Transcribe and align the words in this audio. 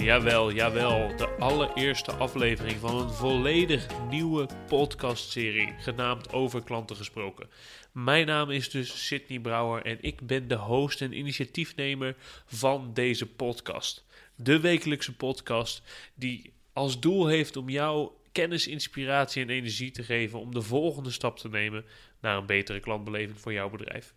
Jawel, 0.00 0.52
jawel. 0.52 1.16
De 1.16 1.28
allereerste 1.28 2.12
aflevering 2.12 2.76
van 2.76 3.00
een 3.00 3.10
volledig 3.10 3.86
nieuwe 4.10 4.48
podcastserie 4.66 5.74
genaamd 5.78 6.32
Over 6.32 6.62
Klanten 6.62 6.96
Gesproken. 6.96 7.48
Mijn 7.92 8.26
naam 8.26 8.50
is 8.50 8.70
dus 8.70 9.06
Sydney 9.06 9.40
Brouwer 9.40 9.84
en 9.84 9.98
ik 10.00 10.26
ben 10.26 10.48
de 10.48 10.54
host 10.54 11.00
en 11.00 11.18
initiatiefnemer 11.18 12.16
van 12.46 12.90
deze 12.94 13.26
podcast. 13.26 14.04
De 14.36 14.60
wekelijkse 14.60 15.16
podcast 15.16 15.82
die 16.14 16.52
als 16.72 17.00
doel 17.00 17.26
heeft 17.26 17.56
om 17.56 17.68
jou 17.68 18.10
kennis, 18.32 18.66
inspiratie 18.66 19.42
en 19.42 19.50
energie 19.50 19.90
te 19.90 20.02
geven 20.02 20.40
om 20.40 20.54
de 20.54 20.62
volgende 20.62 21.10
stap 21.10 21.38
te 21.38 21.48
nemen 21.48 21.84
naar 22.20 22.36
een 22.36 22.46
betere 22.46 22.80
klantbeleving 22.80 23.40
voor 23.40 23.52
jouw 23.52 23.70
bedrijf. 23.70 24.14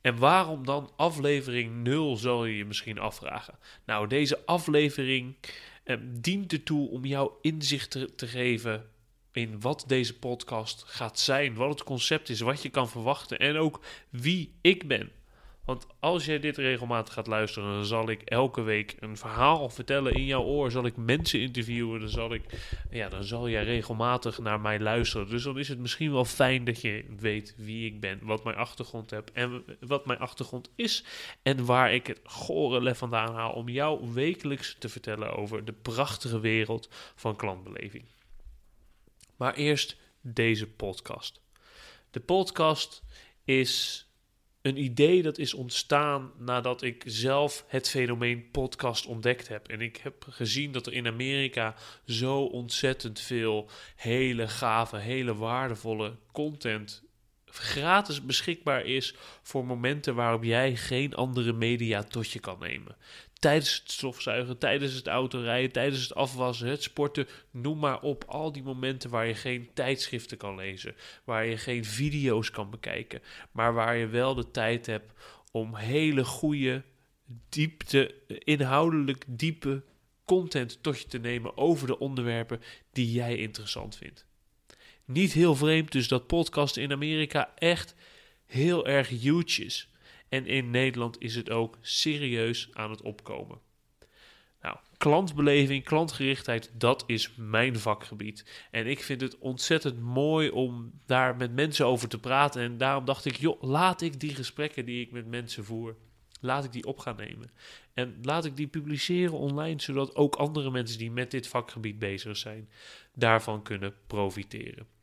En 0.00 0.18
waarom 0.18 0.64
dan 0.64 0.90
aflevering 0.96 1.84
0, 1.84 2.16
zal 2.16 2.44
je 2.44 2.56
je 2.56 2.64
misschien 2.64 2.98
afvragen. 2.98 3.58
Nou, 3.84 4.06
deze 4.06 4.46
aflevering 4.46 5.36
eh, 5.84 5.96
dient 6.02 6.52
ertoe 6.52 6.90
om 6.90 7.04
jou 7.04 7.30
inzicht 7.40 7.90
te, 7.90 8.14
te 8.14 8.26
geven 8.26 8.90
in 9.32 9.60
wat 9.60 9.84
deze 9.86 10.18
podcast 10.18 10.82
gaat 10.86 11.18
zijn, 11.18 11.54
wat 11.54 11.70
het 11.70 11.82
concept 11.82 12.28
is, 12.28 12.40
wat 12.40 12.62
je 12.62 12.68
kan 12.68 12.88
verwachten 12.88 13.38
en 13.38 13.56
ook 13.56 13.80
wie 14.10 14.52
ik 14.60 14.88
ben. 14.88 15.10
Want 15.68 15.86
als 16.00 16.24
jij 16.24 16.38
dit 16.40 16.56
regelmatig 16.56 17.14
gaat 17.14 17.26
luisteren, 17.26 17.72
dan 17.72 17.84
zal 17.84 18.10
ik 18.10 18.22
elke 18.22 18.62
week 18.62 18.96
een 19.00 19.16
verhaal 19.16 19.68
vertellen 19.68 20.14
in 20.14 20.24
jouw 20.24 20.42
oor. 20.42 20.70
Zal 20.70 20.86
ik 20.86 20.96
mensen 20.96 21.40
interviewen, 21.40 22.00
dan 22.00 22.08
zal, 22.08 22.34
ik, 22.34 22.42
ja, 22.90 23.08
dan 23.08 23.24
zal 23.24 23.48
jij 23.48 23.64
regelmatig 23.64 24.38
naar 24.38 24.60
mij 24.60 24.80
luisteren. 24.80 25.28
Dus 25.28 25.42
dan 25.42 25.58
is 25.58 25.68
het 25.68 25.78
misschien 25.78 26.12
wel 26.12 26.24
fijn 26.24 26.64
dat 26.64 26.80
je 26.80 27.04
weet 27.18 27.54
wie 27.56 27.86
ik 27.86 28.00
ben, 28.00 28.20
wat 28.22 28.44
mijn 28.44 28.56
achtergrond 28.56 29.10
heb 29.10 29.30
en 29.32 29.64
wat 29.80 30.06
mijn 30.06 30.18
achtergrond 30.18 30.70
is. 30.74 31.04
En 31.42 31.64
waar 31.64 31.94
ik 31.94 32.06
het 32.06 32.20
gore 32.24 32.82
lef 32.82 32.98
vandaan 32.98 33.34
haal 33.34 33.52
om 33.52 33.68
jou 33.68 34.12
wekelijks 34.12 34.76
te 34.78 34.88
vertellen 34.88 35.36
over 35.36 35.64
de 35.64 35.72
prachtige 35.72 36.40
wereld 36.40 36.88
van 37.14 37.36
klantbeleving. 37.36 38.04
Maar 39.36 39.54
eerst 39.54 39.96
deze 40.20 40.66
podcast. 40.66 41.40
De 42.10 42.20
podcast 42.20 43.02
is 43.44 44.02
een 44.62 44.82
idee 44.82 45.22
dat 45.22 45.38
is 45.38 45.54
ontstaan 45.54 46.32
nadat 46.38 46.82
ik 46.82 47.02
zelf 47.06 47.64
het 47.68 47.88
fenomeen 47.88 48.50
podcast 48.50 49.06
ontdekt 49.06 49.48
heb. 49.48 49.68
En 49.68 49.80
ik 49.80 49.96
heb 49.96 50.26
gezien 50.28 50.72
dat 50.72 50.86
er 50.86 50.92
in 50.92 51.06
Amerika 51.06 51.74
zo 52.06 52.44
ontzettend 52.44 53.20
veel 53.20 53.68
hele 53.96 54.48
gave, 54.48 54.96
hele 54.96 55.34
waardevolle 55.34 56.16
content 56.32 57.07
gratis 57.50 58.22
beschikbaar 58.22 58.84
is 58.84 59.14
voor 59.42 59.64
momenten 59.64 60.14
waarop 60.14 60.44
jij 60.44 60.76
geen 60.76 61.14
andere 61.14 61.52
media 61.52 62.02
tot 62.02 62.30
je 62.30 62.40
kan 62.40 62.58
nemen 62.58 62.96
tijdens 63.38 63.78
het 63.78 63.90
stofzuigen, 63.90 64.58
tijdens 64.58 64.92
het 64.92 65.06
autorijden, 65.06 65.72
tijdens 65.72 66.02
het 66.02 66.14
afwassen, 66.14 66.68
het 66.68 66.82
sporten, 66.82 67.26
noem 67.50 67.78
maar 67.78 68.00
op. 68.00 68.24
Al 68.24 68.52
die 68.52 68.62
momenten 68.62 69.10
waar 69.10 69.26
je 69.26 69.34
geen 69.34 69.70
tijdschriften 69.74 70.36
kan 70.36 70.56
lezen, 70.56 70.94
waar 71.24 71.46
je 71.46 71.56
geen 71.56 71.84
video's 71.84 72.50
kan 72.50 72.70
bekijken, 72.70 73.22
maar 73.52 73.74
waar 73.74 73.96
je 73.96 74.06
wel 74.06 74.34
de 74.34 74.50
tijd 74.50 74.86
hebt 74.86 75.12
om 75.50 75.74
hele 75.74 76.24
goede, 76.24 76.82
diepte, 77.48 78.14
inhoudelijk 78.26 79.24
diepe 79.26 79.82
content 80.24 80.82
tot 80.82 81.00
je 81.00 81.08
te 81.08 81.18
nemen 81.18 81.56
over 81.56 81.86
de 81.86 81.98
onderwerpen 81.98 82.60
die 82.92 83.12
jij 83.12 83.36
interessant 83.36 83.96
vindt. 83.96 84.27
Niet 85.08 85.32
heel 85.32 85.54
vreemd 85.54 85.92
dus 85.92 86.08
dat 86.08 86.26
podcast 86.26 86.76
in 86.76 86.92
Amerika 86.92 87.52
echt 87.54 87.94
heel 88.46 88.86
erg 88.86 89.08
huge 89.08 89.64
is. 89.64 89.88
En 90.28 90.46
in 90.46 90.70
Nederland 90.70 91.20
is 91.20 91.34
het 91.34 91.50
ook 91.50 91.78
serieus 91.80 92.68
aan 92.72 92.90
het 92.90 93.02
opkomen. 93.02 93.58
Nou, 94.62 94.76
klantbeleving, 94.96 95.84
klantgerichtheid, 95.84 96.70
dat 96.74 97.04
is 97.06 97.32
mijn 97.36 97.78
vakgebied. 97.78 98.66
En 98.70 98.86
ik 98.86 99.02
vind 99.02 99.20
het 99.20 99.38
ontzettend 99.38 100.00
mooi 100.00 100.50
om 100.50 100.92
daar 101.06 101.36
met 101.36 101.54
mensen 101.54 101.86
over 101.86 102.08
te 102.08 102.20
praten. 102.20 102.62
En 102.62 102.78
daarom 102.78 103.04
dacht 103.04 103.24
ik, 103.24 103.36
joh, 103.36 103.62
laat 103.62 104.00
ik 104.00 104.20
die 104.20 104.34
gesprekken 104.34 104.84
die 104.84 105.00
ik 105.00 105.10
met 105.10 105.26
mensen 105.26 105.64
voer, 105.64 105.96
laat 106.40 106.64
ik 106.64 106.72
die 106.72 106.86
op 106.86 106.98
gaan 106.98 107.16
nemen. 107.16 107.50
En 107.94 108.18
laat 108.22 108.44
ik 108.44 108.56
die 108.56 108.66
publiceren 108.66 109.38
online, 109.38 109.80
zodat 109.80 110.16
ook 110.16 110.36
andere 110.36 110.70
mensen 110.70 110.98
die 110.98 111.10
met 111.10 111.30
dit 111.30 111.48
vakgebied 111.48 111.98
bezig 111.98 112.36
zijn, 112.36 112.70
daarvan 113.14 113.62
kunnen 113.62 113.94
profiteren. 114.06 114.96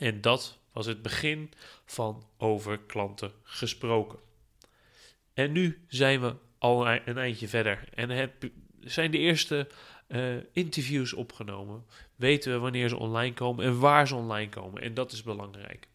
En 0.00 0.20
dat 0.20 0.58
was 0.72 0.86
het 0.86 1.02
begin 1.02 1.52
van 1.84 2.24
over 2.38 2.78
klanten 2.78 3.32
gesproken. 3.42 4.18
En 5.34 5.52
nu 5.52 5.84
zijn 5.88 6.20
we 6.20 6.34
al 6.58 6.88
een 6.88 7.18
eindje 7.18 7.48
verder 7.48 7.88
en 7.94 8.30
zijn 8.80 9.10
de 9.10 9.18
eerste 9.18 9.68
uh, 10.08 10.36
interviews 10.52 11.12
opgenomen. 11.12 11.84
Weten 12.16 12.52
we 12.52 12.58
wanneer 12.58 12.88
ze 12.88 12.96
online 12.96 13.34
komen 13.34 13.64
en 13.64 13.78
waar 13.78 14.08
ze 14.08 14.14
online 14.14 14.48
komen. 14.48 14.82
En 14.82 14.94
dat 14.94 15.12
is 15.12 15.22
belangrijk. 15.22 15.88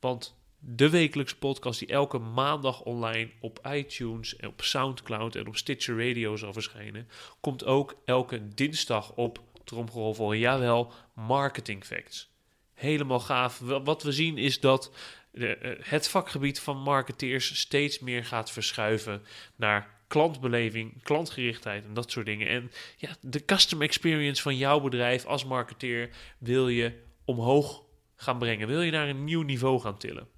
Want 0.00 0.38
de 0.58 0.90
wekelijkse 0.90 1.38
podcast 1.38 1.78
die 1.78 1.88
elke 1.88 2.18
maandag 2.18 2.82
online 2.82 3.30
op 3.40 3.68
iTunes 3.72 4.36
en 4.36 4.48
op 4.48 4.62
SoundCloud 4.62 5.34
en 5.34 5.46
op 5.46 5.56
Stitcher 5.56 6.08
Radio 6.08 6.36
zal 6.36 6.52
verschijnen, 6.52 7.08
komt 7.40 7.64
ook 7.64 7.96
elke 8.04 8.48
dinsdag 8.48 9.12
op 9.12 9.40
tromgeroffel. 9.64 10.34
Jawel, 10.34 10.92
Marketing 11.14 11.84
Facts. 11.84 12.35
Helemaal 12.76 13.20
gaaf. 13.20 13.58
Wat 13.58 14.02
we 14.02 14.12
zien 14.12 14.38
is 14.38 14.60
dat 14.60 14.90
eh, 15.32 15.50
het 15.80 16.08
vakgebied 16.08 16.60
van 16.60 16.76
marketeers 16.76 17.58
steeds 17.58 17.98
meer 17.98 18.24
gaat 18.24 18.50
verschuiven 18.50 19.22
naar 19.56 19.94
klantbeleving, 20.06 21.02
klantgerichtheid 21.02 21.84
en 21.84 21.94
dat 21.94 22.10
soort 22.10 22.26
dingen. 22.26 22.48
En 22.48 22.70
ja, 22.96 23.16
de 23.20 23.44
customer 23.44 23.86
experience 23.86 24.42
van 24.42 24.56
jouw 24.56 24.80
bedrijf 24.80 25.24
als 25.24 25.44
marketeer 25.44 26.10
wil 26.38 26.68
je 26.68 26.92
omhoog 27.24 27.82
gaan 28.16 28.38
brengen. 28.38 28.68
Wil 28.68 28.82
je 28.82 28.90
naar 28.90 29.08
een 29.08 29.24
nieuw 29.24 29.42
niveau 29.42 29.80
gaan 29.80 29.98
tillen. 29.98 30.28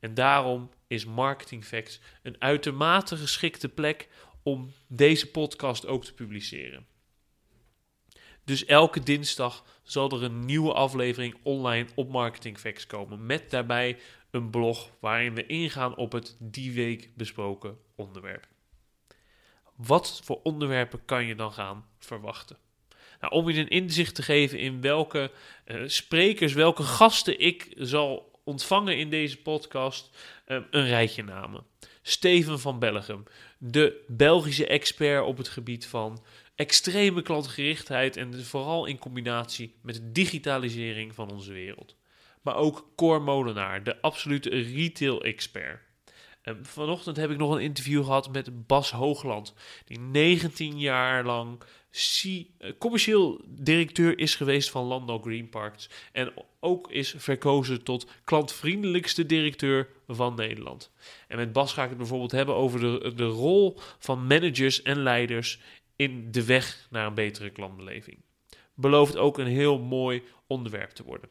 En 0.00 0.14
daarom 0.14 0.70
is 0.86 1.04
Marketing 1.04 1.64
Facts 1.64 2.00
een 2.22 2.36
uitermate 2.38 3.16
geschikte 3.16 3.68
plek 3.68 4.08
om 4.42 4.72
deze 4.86 5.30
podcast 5.30 5.86
ook 5.86 6.04
te 6.04 6.14
publiceren. 6.14 6.86
Dus 8.44 8.64
elke 8.64 9.00
dinsdag 9.00 9.64
zal 9.82 10.10
er 10.10 10.22
een 10.22 10.44
nieuwe 10.44 10.72
aflevering 10.72 11.36
online 11.42 11.88
op 11.94 12.10
Marketing 12.10 12.58
Facts 12.58 12.86
komen. 12.86 13.26
Met 13.26 13.50
daarbij 13.50 13.98
een 14.30 14.50
blog 14.50 14.90
waarin 15.00 15.34
we 15.34 15.46
ingaan 15.46 15.96
op 15.96 16.12
het 16.12 16.36
die 16.38 16.72
week 16.72 17.10
besproken 17.14 17.78
onderwerp. 17.96 18.46
Wat 19.76 20.20
voor 20.24 20.40
onderwerpen 20.42 21.04
kan 21.04 21.26
je 21.26 21.34
dan 21.34 21.52
gaan 21.52 21.84
verwachten? 21.98 22.56
Nou, 23.20 23.32
om 23.32 23.50
je 23.50 23.60
een 23.60 23.68
inzicht 23.68 24.14
te 24.14 24.22
geven 24.22 24.58
in 24.58 24.80
welke 24.80 25.30
uh, 25.66 25.82
sprekers, 25.86 26.52
welke 26.52 26.82
gasten 26.82 27.40
ik 27.40 27.72
zal 27.76 28.40
ontvangen 28.44 28.98
in 28.98 29.10
deze 29.10 29.42
podcast, 29.42 30.16
uh, 30.46 30.58
een 30.70 30.86
rijtje 30.86 31.22
namen. 31.22 31.64
Steven 32.02 32.60
van 32.60 32.78
Bellegem, 32.78 33.24
de 33.58 34.04
Belgische 34.08 34.66
expert 34.66 35.24
op 35.24 35.36
het 35.36 35.48
gebied 35.48 35.86
van 35.86 36.24
extreme 36.54 37.22
klantgerichtheid 37.22 38.16
en 38.16 38.44
vooral 38.44 38.86
in 38.86 38.98
combinatie 38.98 39.74
met 39.82 39.94
de 39.94 40.12
digitalisering 40.12 41.14
van 41.14 41.30
onze 41.30 41.52
wereld. 41.52 41.96
Maar 42.42 42.56
ook 42.56 42.86
Cor 42.96 43.22
Molenaar, 43.22 43.84
de 43.84 44.00
absolute 44.00 44.48
retail-expert. 44.48 45.80
vanochtend 46.62 47.16
heb 47.16 47.30
ik 47.30 47.36
nog 47.36 47.54
een 47.54 47.62
interview 47.62 48.04
gehad 48.04 48.32
met 48.32 48.66
Bas 48.66 48.90
Hoogland, 48.90 49.54
die 49.84 49.98
19 49.98 50.78
jaar 50.78 51.24
lang 51.24 51.62
eh, 51.92 52.72
commercieel 52.78 53.40
directeur 53.46 54.18
is 54.18 54.34
geweest 54.34 54.70
van 54.70 54.84
Landau 54.84 55.22
Green 55.22 55.48
Parks. 55.48 55.88
En 56.12 56.32
ook 56.60 56.90
is 56.90 57.14
verkozen 57.16 57.82
tot 57.82 58.06
klantvriendelijkste 58.24 59.26
directeur 59.26 59.88
van 60.06 60.34
Nederland. 60.34 60.90
En 61.28 61.36
met 61.36 61.52
Bas 61.52 61.72
ga 61.72 61.82
ik 61.82 61.88
het 61.88 61.98
bijvoorbeeld 61.98 62.32
hebben 62.32 62.54
over 62.54 62.80
de, 62.80 63.12
de 63.14 63.24
rol 63.24 63.78
van 63.98 64.26
managers 64.26 64.82
en 64.82 65.02
leiders 65.02 65.60
in 66.02 66.32
de 66.32 66.44
weg 66.44 66.86
naar 66.90 67.06
een 67.06 67.14
betere 67.14 67.50
klantbeleving. 67.50 68.18
Belooft 68.74 69.16
ook 69.16 69.38
een 69.38 69.46
heel 69.46 69.78
mooi 69.78 70.22
onderwerp 70.46 70.90
te 70.90 71.04
worden. 71.04 71.28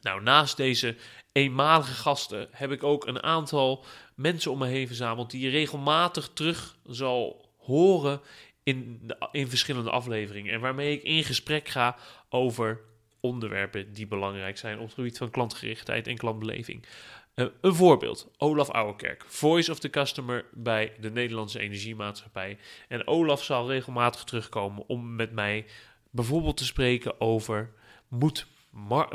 Nou, 0.00 0.22
naast 0.22 0.56
deze 0.56 0.96
eenmalige 1.32 1.92
gasten 1.92 2.48
heb 2.50 2.70
ik 2.70 2.82
ook 2.82 3.06
een 3.06 3.22
aantal 3.22 3.84
mensen 4.14 4.50
om 4.50 4.58
me 4.58 4.66
heen 4.66 4.86
verzameld 4.86 5.30
die 5.30 5.40
je 5.40 5.50
regelmatig 5.50 6.30
terug 6.34 6.76
zal 6.86 7.48
horen 7.58 8.20
in, 8.62 9.10
in 9.32 9.48
verschillende 9.48 9.90
afleveringen. 9.90 10.52
En 10.52 10.60
waarmee 10.60 10.92
ik 10.92 11.02
in 11.02 11.24
gesprek 11.24 11.68
ga 11.68 11.96
over 12.28 12.80
onderwerpen 13.20 13.92
die 13.92 14.06
belangrijk 14.06 14.58
zijn 14.58 14.78
op 14.78 14.84
het 14.84 14.94
gebied 14.94 15.18
van 15.18 15.30
klantgerichtheid 15.30 16.06
en 16.06 16.16
klantbeleving. 16.16 16.86
Eh, 17.34 17.46
een 17.60 17.74
voorbeeld, 17.74 18.30
Olaf 18.36 18.70
Ouwerkerk, 18.70 19.24
Voice 19.26 19.70
of 19.70 19.78
the 19.78 19.90
Customer 19.90 20.44
bij 20.52 20.92
de 21.00 21.10
Nederlandse 21.10 21.58
Energiemaatschappij. 21.58 22.58
En 22.88 23.06
Olaf 23.06 23.44
zal 23.44 23.70
regelmatig 23.70 24.24
terugkomen 24.24 24.84
om 24.86 25.14
met 25.14 25.32
mij 25.32 25.66
bijvoorbeeld 26.10 26.56
te 26.56 26.64
spreken 26.64 27.20
over 27.20 27.72
moet, 28.08 28.46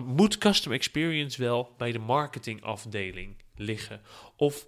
moet 0.03 0.37
Customer 0.37 0.77
Experience 0.77 1.41
wel 1.41 1.73
bij 1.77 1.91
de 1.91 1.99
marketingafdeling 1.99 3.35
liggen? 3.55 4.01
Of 4.35 4.67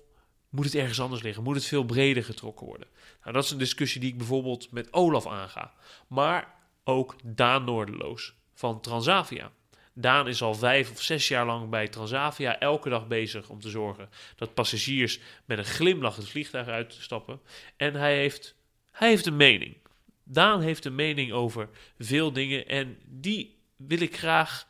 moet 0.50 0.66
het 0.66 0.76
ergens 0.76 1.02
anders 1.02 1.22
liggen? 1.22 1.44
Moet 1.44 1.56
het 1.56 1.66
veel 1.66 1.84
breder 1.84 2.24
getrokken 2.24 2.66
worden? 2.66 2.88
Nou, 3.22 3.34
dat 3.34 3.44
is 3.44 3.52
een 3.52 3.58
discussie 3.58 4.02
die 4.02 4.12
ik 4.12 4.18
bijvoorbeeld 4.18 4.72
met 4.72 4.94
Olaf 4.94 5.28
aanga. 5.28 5.74
Maar 6.08 6.56
ook 6.84 7.16
Daan 7.24 7.64
Noorderloos 7.64 8.36
van 8.54 8.82
Transavia. 8.82 9.52
Daan 9.94 10.28
is 10.28 10.42
al 10.42 10.54
vijf 10.54 10.92
of 10.92 11.02
zes 11.02 11.28
jaar 11.28 11.46
lang 11.46 11.70
bij 11.70 11.88
Transavia 11.88 12.60
elke 12.60 12.90
dag 12.90 13.08
bezig 13.08 13.50
om 13.50 13.60
te 13.60 13.70
zorgen 13.70 14.10
dat 14.36 14.54
passagiers 14.54 15.20
met 15.46 15.58
een 15.58 15.66
glimlach 15.66 16.16
het 16.16 16.30
vliegtuig 16.30 16.68
uitstappen. 16.68 17.40
En 17.78 17.94
hij 17.94 18.18
heeft, 18.18 18.56
hij 18.92 19.10
heeft 19.10 19.26
een 19.26 19.36
mening. 19.36 19.78
Daan 20.24 20.62
heeft 20.62 20.86
een 20.86 20.96
mening 20.96 21.32
over 21.32 21.70
veel 22.00 22.32
dingen 22.32 22.68
en 22.68 22.98
die 23.06 23.58
wil 23.76 24.00
ik 24.00 24.18
graag, 24.18 24.68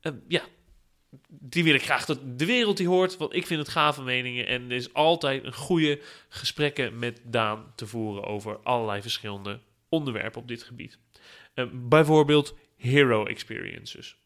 eh, 0.00 0.12
ja, 0.28 0.42
die 1.28 1.64
wil 1.64 1.74
ik 1.74 1.82
graag 1.82 2.04
dat 2.04 2.38
de 2.38 2.46
wereld 2.46 2.76
die 2.76 2.88
hoort, 2.88 3.16
want 3.16 3.34
ik 3.34 3.46
vind 3.46 3.60
het 3.60 3.68
gave 3.68 4.02
meningen 4.02 4.46
en 4.46 4.70
er 4.70 4.76
is 4.76 4.94
altijd 4.94 5.44
een 5.44 5.54
goede 5.54 6.00
gesprekken 6.28 6.98
met 6.98 7.20
Daan 7.24 7.72
te 7.74 7.86
voeren 7.86 8.24
over 8.24 8.56
allerlei 8.56 9.02
verschillende 9.02 9.60
onderwerpen 9.88 10.40
op 10.40 10.48
dit 10.48 10.62
gebied. 10.62 10.98
Eh, 11.54 11.64
bijvoorbeeld 11.72 12.54
hero 12.76 13.26
experiences. 13.26 14.16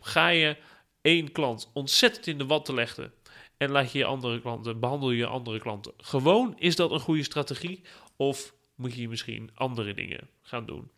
Ga 0.00 0.28
je 0.28 0.56
één 1.00 1.32
klant 1.32 1.70
ontzettend 1.72 2.26
in 2.26 2.38
de 2.38 2.46
watten 2.46 2.74
leggen 2.74 3.12
en 3.56 3.70
laat 3.70 3.92
je 3.92 3.98
je 3.98 4.04
andere 4.04 4.40
klanten, 4.40 4.80
behandel 4.80 5.10
je 5.10 5.26
andere 5.26 5.58
klanten 5.58 5.92
gewoon, 5.96 6.54
is 6.58 6.76
dat 6.76 6.90
een 6.90 7.00
goede 7.00 7.22
strategie? 7.22 7.82
Of 8.16 8.54
moet 8.74 8.94
je 8.94 9.08
misschien 9.08 9.50
andere 9.54 9.94
dingen 9.94 10.28
gaan 10.42 10.66
doen? 10.66 10.90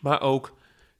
Maar 0.00 0.20
ook 0.20 0.56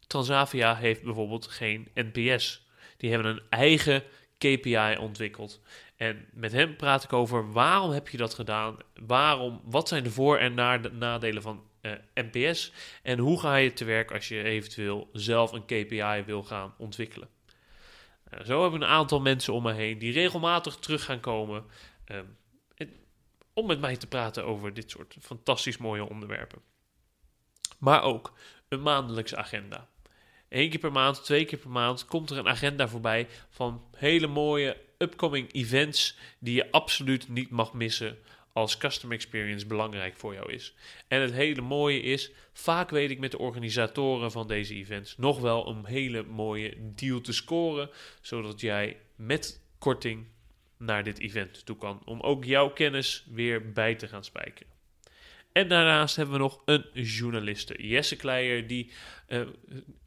Transavia 0.06 0.76
heeft 0.76 1.02
bijvoorbeeld 1.02 1.46
geen 1.46 1.88
NPS. 1.94 2.66
Die 2.96 3.10
hebben 3.10 3.30
een 3.30 3.42
eigen 3.48 4.02
KPI 4.38 4.96
ontwikkeld. 5.00 5.60
En 5.96 6.26
met 6.32 6.52
hem 6.52 6.76
praat 6.76 7.04
ik 7.04 7.12
over 7.12 7.52
waarom 7.52 7.90
heb 7.90 8.08
je 8.08 8.16
dat 8.16 8.34
gedaan? 8.34 8.76
Waarom, 9.06 9.60
wat 9.64 9.88
zijn 9.88 10.02
de 10.02 10.10
voor- 10.10 10.38
en 10.38 10.54
nade- 10.54 10.92
nadelen 10.92 11.42
van 11.42 11.62
eh, 11.80 11.92
NPS? 12.14 12.72
En 13.02 13.18
hoe 13.18 13.40
ga 13.40 13.56
je 13.56 13.72
te 13.72 13.84
werk 13.84 14.12
als 14.12 14.28
je 14.28 14.42
eventueel 14.42 15.08
zelf 15.12 15.52
een 15.52 15.64
KPI 15.64 16.22
wil 16.26 16.42
gaan 16.42 16.74
ontwikkelen? 16.78 17.28
Eh, 18.24 18.44
zo 18.44 18.62
heb 18.62 18.72
ik 18.72 18.80
een 18.80 18.88
aantal 18.88 19.20
mensen 19.20 19.52
om 19.52 19.62
me 19.62 19.72
heen 19.72 19.98
die 19.98 20.12
regelmatig 20.12 20.76
terug 20.76 21.04
gaan 21.04 21.20
komen 21.20 21.64
ehm, 22.04 22.24
om 23.52 23.66
met 23.66 23.80
mij 23.80 23.96
te 23.96 24.06
praten 24.06 24.44
over 24.44 24.74
dit 24.74 24.90
soort 24.90 25.16
fantastisch 25.20 25.76
mooie 25.76 26.08
onderwerpen. 26.08 26.62
Maar 27.78 28.02
ook 28.02 28.32
een 28.68 28.82
maandelijkse 28.82 29.36
agenda. 29.36 29.88
Eén 30.48 30.70
keer 30.70 30.78
per 30.78 30.92
maand, 30.92 31.24
twee 31.24 31.44
keer 31.44 31.58
per 31.58 31.70
maand 31.70 32.04
komt 32.04 32.30
er 32.30 32.38
een 32.38 32.48
agenda 32.48 32.88
voorbij 32.88 33.28
van 33.50 33.84
hele 33.96 34.26
mooie 34.26 34.76
upcoming 34.98 35.52
events 35.52 36.16
die 36.38 36.54
je 36.54 36.70
absoluut 36.70 37.28
niet 37.28 37.50
mag 37.50 37.72
missen 37.72 38.18
als 38.58 38.76
customer 38.76 39.16
experience 39.16 39.66
belangrijk 39.66 40.16
voor 40.16 40.34
jou 40.34 40.52
is. 40.52 40.74
En 41.08 41.20
het 41.20 41.32
hele 41.32 41.60
mooie 41.60 42.00
is, 42.00 42.30
vaak 42.52 42.90
weet 42.90 43.10
ik 43.10 43.18
met 43.18 43.30
de 43.30 43.38
organisatoren 43.38 44.30
van 44.30 44.48
deze 44.48 44.74
events 44.74 45.16
nog 45.16 45.40
wel 45.40 45.68
een 45.68 45.86
hele 45.86 46.22
mooie 46.22 46.74
deal 46.78 47.20
te 47.20 47.32
scoren, 47.32 47.90
zodat 48.20 48.60
jij 48.60 48.96
met 49.16 49.60
korting 49.78 50.26
naar 50.76 51.04
dit 51.04 51.18
event 51.18 51.66
toe 51.66 51.76
kan, 51.76 52.02
om 52.04 52.20
ook 52.20 52.44
jouw 52.44 52.70
kennis 52.70 53.26
weer 53.30 53.72
bij 53.72 53.94
te 53.94 54.08
gaan 54.08 54.24
spijkeren. 54.24 54.72
En 55.52 55.68
daarnaast 55.68 56.16
hebben 56.16 56.34
we 56.34 56.40
nog 56.40 56.62
een 56.64 56.84
journaliste, 56.92 57.88
Jesse 57.88 58.16
Kleijer, 58.16 58.66
die 58.66 58.92
eh, 59.26 59.40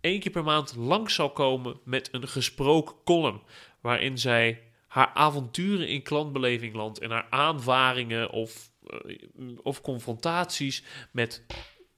één 0.01 0.19
keer 0.19 0.31
per 0.31 0.43
maand 0.43 0.75
langs 0.75 1.15
zal 1.15 1.31
komen 1.31 1.79
met 1.83 2.09
een 2.11 2.27
gesproken 2.27 2.95
column. 3.05 3.41
Waarin 3.81 4.17
zij 4.17 4.61
haar 4.91 5.11
avonturen 5.13 5.87
in 5.87 6.01
klantbelevingland 6.01 6.99
en 6.99 7.11
haar 7.11 7.27
aanvaringen 7.29 8.29
of, 8.29 8.71
eh, 8.87 9.17
of 9.63 9.81
confrontaties 9.81 10.83
met 11.11 11.45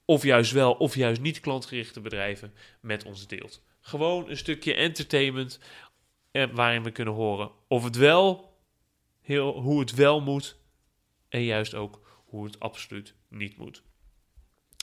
of 0.04 0.22
juist 0.22 0.52
wel 0.52 0.72
of 0.72 0.94
juist 0.94 1.20
niet 1.20 1.40
klantgerichte 1.40 2.00
bedrijven 2.00 2.54
met 2.80 3.04
ons 3.04 3.26
deelt. 3.26 3.62
Gewoon 3.80 4.30
een 4.30 4.36
stukje 4.36 4.74
entertainment 4.74 5.60
eh, 6.30 6.46
waarin 6.52 6.82
we 6.82 6.90
kunnen 6.90 7.14
horen 7.14 7.50
of 7.68 7.84
het 7.84 7.96
wel, 7.96 8.56
heel, 9.20 9.60
hoe 9.60 9.80
het 9.80 9.94
wel 9.94 10.20
moet 10.20 10.56
en 11.28 11.42
juist 11.42 11.74
ook 11.74 12.22
hoe 12.24 12.44
het 12.44 12.60
absoluut 12.60 13.14
niet 13.28 13.56
moet. 13.56 13.82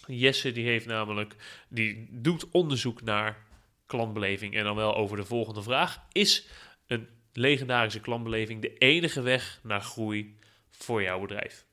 Jesse 0.08 0.52
die 0.52 0.66
heeft 0.66 0.86
namelijk, 0.86 1.36
die 1.70 2.08
doet 2.12 2.50
onderzoek 2.50 3.02
naar 3.02 3.46
klantbeleving 3.86 4.56
en 4.56 4.64
dan 4.64 4.76
wel 4.76 4.96
over 4.96 5.18
de 5.18 5.26
volgende 5.26 5.64
vraag. 5.64 6.06
Is 6.12 6.48
een 6.88 7.08
legendarische 7.34 8.00
klantbeleving 8.00 8.62
de 8.62 8.78
enige 8.78 9.22
weg 9.22 9.60
naar 9.64 9.82
groei 9.82 10.38
voor 10.70 11.02
jouw 11.02 11.20
bedrijf? 11.20 11.66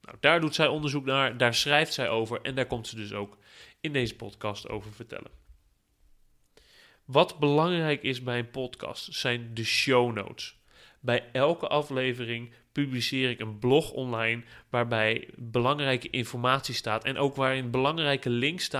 Nou, 0.00 0.16
daar 0.20 0.40
doet 0.40 0.54
zij 0.54 0.66
onderzoek 0.66 1.04
naar, 1.04 1.36
daar 1.36 1.54
schrijft 1.54 1.92
zij 1.92 2.08
over 2.08 2.40
en 2.40 2.54
daar 2.54 2.66
komt 2.66 2.86
ze 2.86 2.96
dus 2.96 3.12
ook 3.12 3.38
in 3.80 3.92
deze 3.92 4.16
podcast 4.16 4.68
over 4.68 4.92
vertellen. 4.92 5.30
Wat 7.04 7.38
belangrijk 7.38 8.02
is 8.02 8.22
bij 8.22 8.38
een 8.38 8.50
podcast 8.50 9.14
zijn 9.14 9.54
de 9.54 9.64
show 9.64 10.14
notes. 10.14 10.56
Bij 11.00 11.24
elke 11.32 11.68
aflevering 11.68 12.52
publiceer 12.72 13.30
ik 13.30 13.40
een 13.40 13.58
blog 13.58 13.90
online 13.90 14.42
waarbij 14.68 15.28
belangrijke 15.36 16.10
informatie 16.10 16.74
staat 16.74 17.04
en 17.04 17.16
ook 17.16 17.36
waarin 17.36 17.70
belangrijke 17.70 18.30
links 18.30 18.70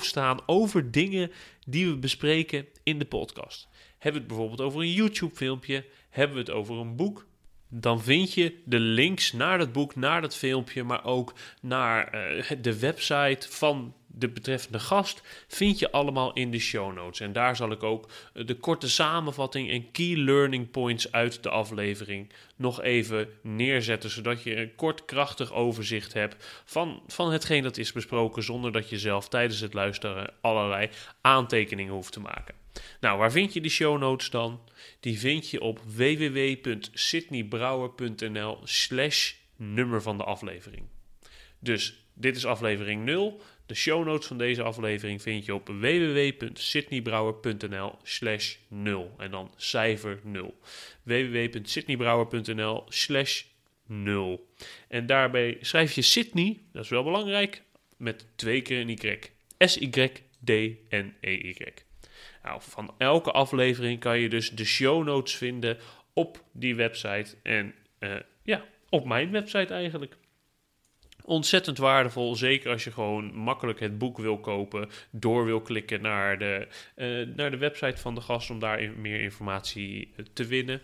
staan 0.00 0.40
over 0.46 0.90
dingen 0.90 1.32
die 1.66 1.88
we 1.88 1.96
bespreken 1.96 2.66
in 2.82 2.98
de 2.98 3.04
podcast. 3.04 3.68
Hebben 4.00 4.22
we 4.22 4.26
het 4.26 4.36
bijvoorbeeld 4.36 4.68
over 4.68 4.80
een 4.80 4.92
YouTube 4.92 5.34
filmpje, 5.34 5.84
hebben 6.10 6.36
we 6.36 6.42
het 6.42 6.50
over 6.50 6.76
een 6.76 6.96
boek, 6.96 7.26
dan 7.68 8.02
vind 8.02 8.34
je 8.34 8.60
de 8.64 8.78
links 8.78 9.32
naar 9.32 9.58
dat 9.58 9.72
boek, 9.72 9.96
naar 9.96 10.20
dat 10.20 10.36
filmpje, 10.36 10.84
maar 10.84 11.04
ook 11.04 11.34
naar 11.60 12.08
eh, 12.08 12.56
de 12.60 12.78
website 12.78 13.46
van 13.50 13.94
de 14.06 14.28
betreffende 14.28 14.78
gast, 14.78 15.22
vind 15.48 15.78
je 15.78 15.90
allemaal 15.92 16.32
in 16.32 16.50
de 16.50 16.58
show 16.58 16.94
notes. 16.94 17.20
En 17.20 17.32
daar 17.32 17.56
zal 17.56 17.70
ik 17.70 17.82
ook 17.82 18.10
eh, 18.34 18.46
de 18.46 18.54
korte 18.54 18.88
samenvatting 18.88 19.70
en 19.70 19.90
key 19.90 20.16
learning 20.16 20.70
points 20.70 21.12
uit 21.12 21.42
de 21.42 21.50
aflevering 21.50 22.32
nog 22.56 22.82
even 22.82 23.28
neerzetten, 23.42 24.10
zodat 24.10 24.42
je 24.42 24.56
een 24.56 24.74
kort 24.74 25.04
krachtig 25.04 25.52
overzicht 25.52 26.12
hebt 26.12 26.62
van, 26.64 27.02
van 27.06 27.32
hetgeen 27.32 27.62
dat 27.62 27.76
is 27.76 27.92
besproken, 27.92 28.42
zonder 28.42 28.72
dat 28.72 28.88
je 28.88 28.98
zelf 28.98 29.28
tijdens 29.28 29.60
het 29.60 29.74
luisteren 29.74 30.32
allerlei 30.40 30.90
aantekeningen 31.20 31.92
hoeft 31.92 32.12
te 32.12 32.20
maken. 32.20 32.59
Nou, 33.00 33.18
waar 33.18 33.32
vind 33.32 33.52
je 33.52 33.60
die 33.60 33.70
show 33.70 33.98
notes 33.98 34.30
dan? 34.30 34.60
Die 35.00 35.18
vind 35.18 35.50
je 35.50 35.60
op 35.60 35.80
www.sydneybrouwer.nl 35.86 38.60
slash 38.64 39.32
nummer 39.56 40.02
van 40.02 40.16
de 40.16 40.24
aflevering. 40.24 40.82
Dus 41.58 42.04
dit 42.14 42.36
is 42.36 42.46
aflevering 42.46 43.04
0. 43.04 43.40
De 43.66 43.74
show 43.74 44.06
notes 44.06 44.26
van 44.26 44.38
deze 44.38 44.62
aflevering 44.62 45.22
vind 45.22 45.44
je 45.44 45.54
op 45.54 45.68
www.sydneybrouwer.nl 45.68 47.98
slash 48.02 48.56
0. 48.68 49.14
En 49.18 49.30
dan 49.30 49.52
cijfer 49.56 50.20
0. 50.22 50.58
www.sydneybrouwer.nl 51.02 52.84
slash 52.88 53.42
0. 53.86 54.48
En 54.88 55.06
daarbij 55.06 55.56
schrijf 55.60 55.92
je 55.92 56.02
Sydney, 56.02 56.60
dat 56.72 56.84
is 56.84 56.90
wel 56.90 57.02
belangrijk, 57.02 57.62
met 57.96 58.26
twee 58.34 58.62
keer 58.62 58.80
een 58.80 58.88
Y. 58.88 59.18
S-Y-D-N-E-Y. 59.58 60.32
Nou, 62.42 62.60
van 62.62 62.94
elke 62.98 63.30
aflevering 63.30 64.00
kan 64.00 64.18
je 64.18 64.28
dus 64.28 64.50
de 64.50 64.64
show 64.64 65.04
notes 65.04 65.36
vinden 65.36 65.78
op 66.12 66.44
die 66.52 66.74
website. 66.74 67.36
En 67.42 67.74
eh, 67.98 68.16
ja, 68.42 68.64
op 68.88 69.04
mijn 69.04 69.30
website 69.30 69.74
eigenlijk. 69.74 70.16
Ontzettend 71.24 71.78
waardevol, 71.78 72.34
zeker 72.34 72.70
als 72.70 72.84
je 72.84 72.92
gewoon 72.92 73.34
makkelijk 73.34 73.80
het 73.80 73.98
boek 73.98 74.18
wil 74.18 74.38
kopen, 74.38 74.88
door 75.10 75.44
wil 75.44 75.60
klikken 75.60 76.02
naar 76.02 76.38
de, 76.38 76.68
eh, 76.94 77.36
naar 77.36 77.50
de 77.50 77.56
website 77.56 77.96
van 77.96 78.14
de 78.14 78.20
gast 78.20 78.50
om 78.50 78.58
daar 78.58 78.90
meer 78.96 79.20
informatie 79.20 80.12
eh, 80.16 80.24
te 80.32 80.46
winnen. 80.46 80.80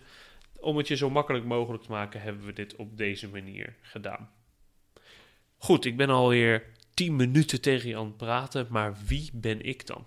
Om 0.61 0.77
het 0.77 0.89
je 0.89 0.97
zo 0.97 1.11
makkelijk 1.11 1.45
mogelijk 1.45 1.83
te 1.83 1.91
maken, 1.91 2.21
hebben 2.21 2.47
we 2.47 2.53
dit 2.53 2.77
op 2.77 2.97
deze 2.97 3.29
manier 3.29 3.75
gedaan. 3.81 4.31
Goed, 5.57 5.85
ik 5.85 5.97
ben 5.97 6.11
alweer 6.11 6.65
10 6.95 7.17
minuten 7.17 7.61
tegen 7.61 7.89
je 7.89 7.97
aan 7.97 8.07
het 8.07 8.17
praten, 8.17 8.67
maar 8.71 8.97
wie 9.07 9.31
ben 9.33 9.63
ik 9.63 9.87
dan? 9.87 10.07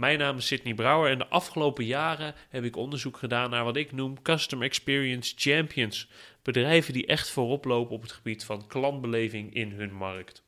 Mijn 0.00 0.18
naam 0.18 0.36
is 0.36 0.46
Sydney 0.46 0.74
Brouwer 0.74 1.10
en 1.10 1.18
de 1.18 1.26
afgelopen 1.26 1.84
jaren 1.84 2.34
heb 2.48 2.64
ik 2.64 2.76
onderzoek 2.76 3.16
gedaan 3.16 3.50
naar 3.50 3.64
wat 3.64 3.76
ik 3.76 3.92
noem 3.92 4.22
Custom 4.22 4.62
Experience 4.62 5.34
Champions. 5.36 6.08
Bedrijven 6.42 6.92
die 6.92 7.06
echt 7.06 7.30
voorop 7.30 7.64
lopen 7.64 7.94
op 7.94 8.02
het 8.02 8.12
gebied 8.12 8.44
van 8.44 8.66
klantbeleving 8.66 9.54
in 9.54 9.72
hun 9.72 9.92
markt. 9.92 10.44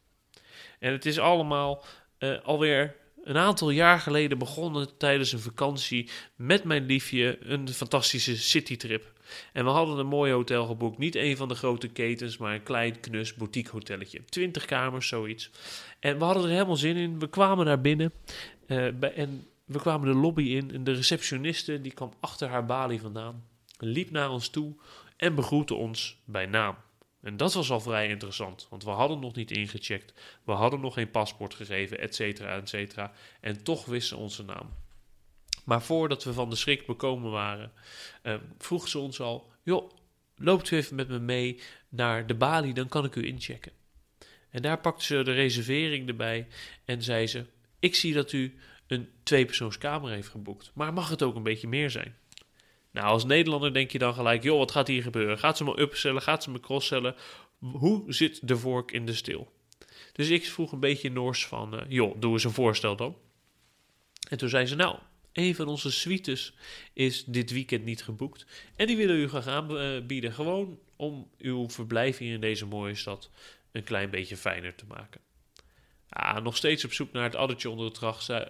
En 0.79 0.93
het 0.93 1.07
is 1.07 1.19
allemaal 1.19 1.85
uh, 2.19 2.41
alweer 2.43 2.97
een 3.23 3.37
aantal 3.37 3.71
jaar 3.71 4.01
geleden 4.01 4.39
begonnen 4.39 4.97
tijdens 4.97 5.33
een 5.33 5.39
vakantie 5.39 6.11
met 6.37 6.65
mijn 6.65 6.87
liefje 6.87 7.39
een 7.41 7.69
fantastische 7.69 8.37
citytrip. 8.37 9.13
En 9.53 9.65
we 9.65 9.71
hadden 9.71 9.99
een 9.99 10.07
mooi 10.07 10.33
hotel 10.33 10.67
geboekt. 10.67 10.99
Niet 10.99 11.15
een 11.15 11.37
van 11.37 11.49
de 11.49 11.55
grote 11.55 11.89
ketens, 11.89 12.37
maar 12.37 12.55
een 12.55 12.63
klein 12.63 13.01
knus 13.01 13.35
boutique 13.35 13.71
hotelletje. 13.71 14.25
20 14.25 14.65
kamers, 14.65 15.09
zoiets. 15.09 15.51
En 16.01 16.19
we 16.19 16.25
hadden 16.25 16.43
er 16.45 16.51
helemaal 16.51 16.77
zin 16.77 16.97
in. 16.97 17.19
We 17.19 17.29
kwamen 17.29 17.67
naar 17.67 17.81
binnen 17.81 18.13
uh, 18.67 19.19
en 19.19 19.47
we 19.65 19.79
kwamen 19.79 20.13
de 20.13 20.19
lobby 20.19 20.43
in. 20.43 20.71
En 20.73 20.85
de 20.85 20.93
receptioniste 20.93 21.81
die 21.81 21.93
kwam 21.93 22.13
achter 22.21 22.49
haar 22.49 22.67
balie 22.67 23.01
vandaan, 23.01 23.45
liep 23.79 24.11
naar 24.11 24.31
ons 24.31 24.49
toe 24.49 24.75
en 25.17 25.35
begroette 25.35 25.75
ons 25.75 26.21
bij 26.25 26.47
naam. 26.47 26.77
En 27.23 27.37
dat 27.37 27.55
was 27.55 27.71
al 27.71 27.81
vrij 27.81 28.09
interessant, 28.09 28.67
want 28.71 28.85
we 28.85 28.91
hadden 28.91 29.21
nog 29.21 29.35
niet 29.35 29.51
ingecheckt, 29.51 30.21
we 30.45 30.53
hadden 30.53 30.81
nog 30.81 30.95
geen 30.95 31.11
paspoort 31.11 31.55
gegeven, 31.55 31.99
et 31.99 32.15
cetera, 32.15 32.57
et 32.57 32.69
cetera. 32.69 33.13
En 33.41 33.63
toch 33.63 33.85
wisten 33.85 34.17
ze 34.17 34.23
onze 34.23 34.45
naam. 34.45 34.71
Maar 35.65 35.83
voordat 35.83 36.25
we 36.25 36.33
van 36.33 36.51
de 36.51 36.57
schrik 36.57 36.87
bekomen 36.87 37.31
waren, 37.31 37.73
uh, 38.23 38.35
vroeg 38.59 38.89
ze 38.89 38.99
ons 38.99 39.21
al: 39.21 39.51
joh, 39.63 39.91
loopt 40.37 40.71
u 40.71 40.77
even 40.77 40.97
met 40.97 41.09
me 41.09 41.19
mee 41.19 41.61
naar 41.89 42.27
de 42.27 42.35
balie, 42.35 42.75
dan 42.75 42.89
kan 42.89 43.05
ik 43.05 43.15
u 43.15 43.27
inchecken. 43.27 43.73
En 44.51 44.63
daar 44.63 44.81
pakte 44.81 45.05
ze 45.05 45.23
de 45.23 45.33
reservering 45.33 46.09
erbij 46.09 46.47
en 46.85 47.03
zei 47.03 47.27
ze: 47.27 47.47
Ik 47.79 47.95
zie 47.95 48.13
dat 48.13 48.33
u 48.33 48.59
een 48.87 49.09
tweepersoonskamer 49.23 50.11
heeft 50.11 50.29
geboekt, 50.29 50.71
maar 50.75 50.93
mag 50.93 51.09
het 51.09 51.23
ook 51.23 51.35
een 51.35 51.43
beetje 51.43 51.69
meer 51.69 51.91
zijn? 51.91 52.17
Nou, 52.93 53.07
als 53.07 53.25
Nederlander 53.25 53.73
denk 53.73 53.91
je 53.91 53.99
dan 53.99 54.15
gelijk: 54.15 54.43
joh, 54.43 54.59
wat 54.59 54.71
gaat 54.71 54.89
hier 54.89 55.03
gebeuren? 55.03 55.39
Gaat 55.39 55.57
ze 55.57 55.65
me 55.65 55.81
upsellen? 55.81 56.23
Gaat 56.23 56.43
ze 56.43 56.51
me 56.51 56.61
crosscellen? 56.61 57.15
Hoe 57.59 58.05
zit 58.07 58.49
de 58.49 58.57
vork 58.57 58.93
in 58.93 59.07
de 59.07 59.15
stil? 59.15 59.53
Dus 60.13 60.29
ik 60.29 60.47
vroeg 60.47 60.73
een 60.73 60.81
beetje 60.81 61.11
Noors 61.11 61.47
van: 61.47 61.75
uh, 61.75 61.81
joh, 61.89 62.21
doe 62.21 62.33
eens 62.33 62.45
een 62.45 62.51
voorstel 62.51 62.97
dan. 62.97 63.17
En 64.29 64.39
toen 64.39 64.49
zei 64.49 64.67
ze: 64.67 64.75
Nou, 64.75 64.99
een 65.33 65.55
van 65.55 65.69
onze 65.69 65.93
suites 65.93 66.55
is 66.93 67.25
dit 67.25 67.51
weekend 67.51 67.85
niet 67.85 68.03
geboekt. 68.03 68.47
En 68.77 68.87
die 68.87 68.97
willen 68.97 69.17
u 69.17 69.29
graag 69.29 69.47
aanbieden. 69.47 70.33
Gewoon 70.33 70.79
om 70.97 71.31
uw 71.39 71.71
verblijf 71.71 72.19
hier 72.19 72.33
in 72.33 72.41
deze 72.41 72.67
mooie 72.67 72.95
stad 72.95 73.31
een 73.73 73.85
klein 73.85 74.11
beetje 74.11 74.37
fijner 74.37 74.75
te 74.75 74.85
maken. 74.89 75.21
Ah, 76.09 76.43
nog 76.43 76.57
steeds 76.57 76.85
op 76.85 76.93
zoek 76.93 77.13
naar 77.13 77.25
het 77.25 77.35
addertje 77.35 77.71
onder 77.71 77.87
het, 77.87 77.97
gras, 77.97 78.29
uh, 78.29 78.41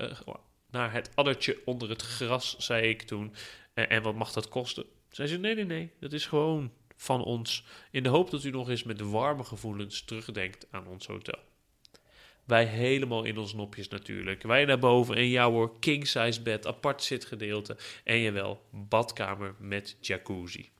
naar 0.70 0.92
het 0.92 1.10
addertje 1.14 1.58
onder 1.64 1.88
het 1.88 2.02
gras, 2.02 2.56
zei 2.58 2.88
ik 2.88 3.02
toen. 3.02 3.34
En, 3.74 3.90
en 3.90 4.02
wat 4.02 4.14
mag 4.14 4.32
dat 4.32 4.48
kosten? 4.48 4.84
Zei 5.10 5.28
ze: 5.28 5.38
Nee, 5.38 5.54
nee, 5.54 5.64
nee. 5.64 5.90
Dat 6.00 6.12
is 6.12 6.26
gewoon 6.26 6.72
van 6.96 7.24
ons. 7.24 7.64
In 7.90 8.02
de 8.02 8.08
hoop 8.08 8.30
dat 8.30 8.44
u 8.44 8.50
nog 8.50 8.68
eens 8.68 8.82
met 8.82 9.00
warme 9.00 9.44
gevoelens 9.44 10.04
terugdenkt 10.04 10.66
aan 10.70 10.86
ons 10.86 11.06
hotel. 11.06 11.38
Wij 12.44 12.64
helemaal 12.64 13.24
in 13.24 13.38
ons 13.38 13.54
nopjes 13.54 13.88
natuurlijk. 13.88 14.42
Wij 14.42 14.64
naar 14.64 14.78
boven 14.78 15.16
en 15.16 15.28
jouw 15.28 15.50
hoor, 15.50 15.78
king 15.78 16.06
size 16.06 16.42
bed, 16.42 16.66
apart 16.66 17.02
zitgedeelte 17.02 17.76
en 18.04 18.18
jawel, 18.18 18.66
badkamer 18.70 19.54
met 19.58 19.96
jacuzzi. 20.00 20.70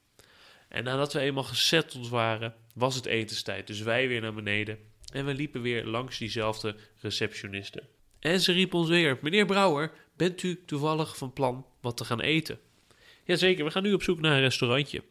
En 0.68 0.84
nadat 0.84 1.12
we 1.12 1.20
eenmaal 1.20 1.42
gesetteld 1.42 2.08
waren, 2.08 2.54
was 2.74 2.94
het 2.94 3.06
etenstijd. 3.06 3.66
Dus 3.66 3.80
wij 3.80 4.08
weer 4.08 4.20
naar 4.20 4.34
beneden 4.34 4.78
en 5.12 5.26
we 5.26 5.34
liepen 5.34 5.62
weer 5.62 5.84
langs 5.84 6.18
diezelfde 6.18 6.76
receptioniste. 7.00 7.82
En 8.18 8.40
ze 8.40 8.52
riep 8.52 8.74
ons 8.74 8.88
weer: 8.88 9.18
Meneer 9.20 9.46
Brouwer, 9.46 9.92
bent 10.16 10.42
u 10.42 10.64
toevallig 10.64 11.16
van 11.16 11.32
plan 11.32 11.66
wat 11.80 11.96
te 11.96 12.04
gaan 12.04 12.20
eten? 12.20 12.58
Jazeker, 13.24 13.64
we 13.64 13.70
gaan 13.70 13.82
nu 13.82 13.92
op 13.92 14.02
zoek 14.02 14.20
naar 14.20 14.32
een 14.32 14.40
restaurantje. 14.40 15.02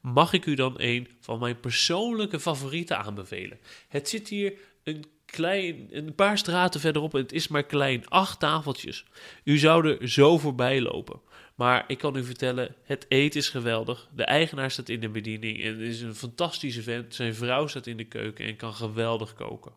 Mag 0.00 0.32
ik 0.32 0.46
u 0.46 0.54
dan 0.54 0.74
een 0.76 1.08
van 1.20 1.38
mijn 1.38 1.60
persoonlijke 1.60 2.40
favorieten 2.40 2.98
aanbevelen? 2.98 3.58
Het 3.88 4.08
zit 4.08 4.28
hier 4.28 4.52
een 4.82 5.04
klein, 5.24 5.88
een 5.90 6.14
paar 6.14 6.38
straten 6.38 6.80
verderop 6.80 7.14
en 7.14 7.20
het 7.20 7.32
is 7.32 7.48
maar 7.48 7.64
klein. 7.64 8.08
Acht 8.08 8.40
tafeltjes. 8.40 9.04
U 9.44 9.58
zou 9.58 9.88
er 9.88 10.08
zo 10.08 10.38
voorbij 10.38 10.80
lopen. 10.80 11.20
Maar 11.54 11.84
ik 11.86 11.98
kan 11.98 12.16
u 12.16 12.24
vertellen, 12.24 12.74
het 12.84 13.06
eten 13.08 13.40
is 13.40 13.48
geweldig. 13.48 14.08
De 14.14 14.24
eigenaar 14.24 14.70
staat 14.70 14.88
in 14.88 15.00
de 15.00 15.08
bediening 15.08 15.62
en 15.62 15.80
is 15.80 16.00
een 16.00 16.14
fantastische 16.14 16.82
vent. 16.82 17.14
Zijn 17.14 17.34
vrouw 17.34 17.66
staat 17.66 17.86
in 17.86 17.96
de 17.96 18.04
keuken 18.04 18.46
en 18.46 18.56
kan 18.56 18.74
geweldig 18.74 19.34
koken. 19.34 19.72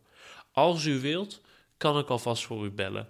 Als 0.51 0.85
u 0.85 0.99
wilt, 0.99 1.41
kan 1.77 1.97
ik 1.97 2.07
alvast 2.07 2.45
voor 2.45 2.65
u 2.65 2.69
bellen. 2.69 3.09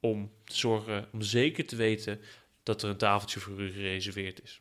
Om 0.00 0.30
te 0.44 0.56
zorgen, 0.56 1.08
om 1.12 1.22
zeker 1.22 1.66
te 1.66 1.76
weten 1.76 2.20
dat 2.66 2.82
er 2.82 2.88
een 2.88 2.96
tafeltje 2.96 3.40
voor 3.40 3.60
u 3.60 3.72
gereserveerd 3.72 4.42
is. 4.42 4.60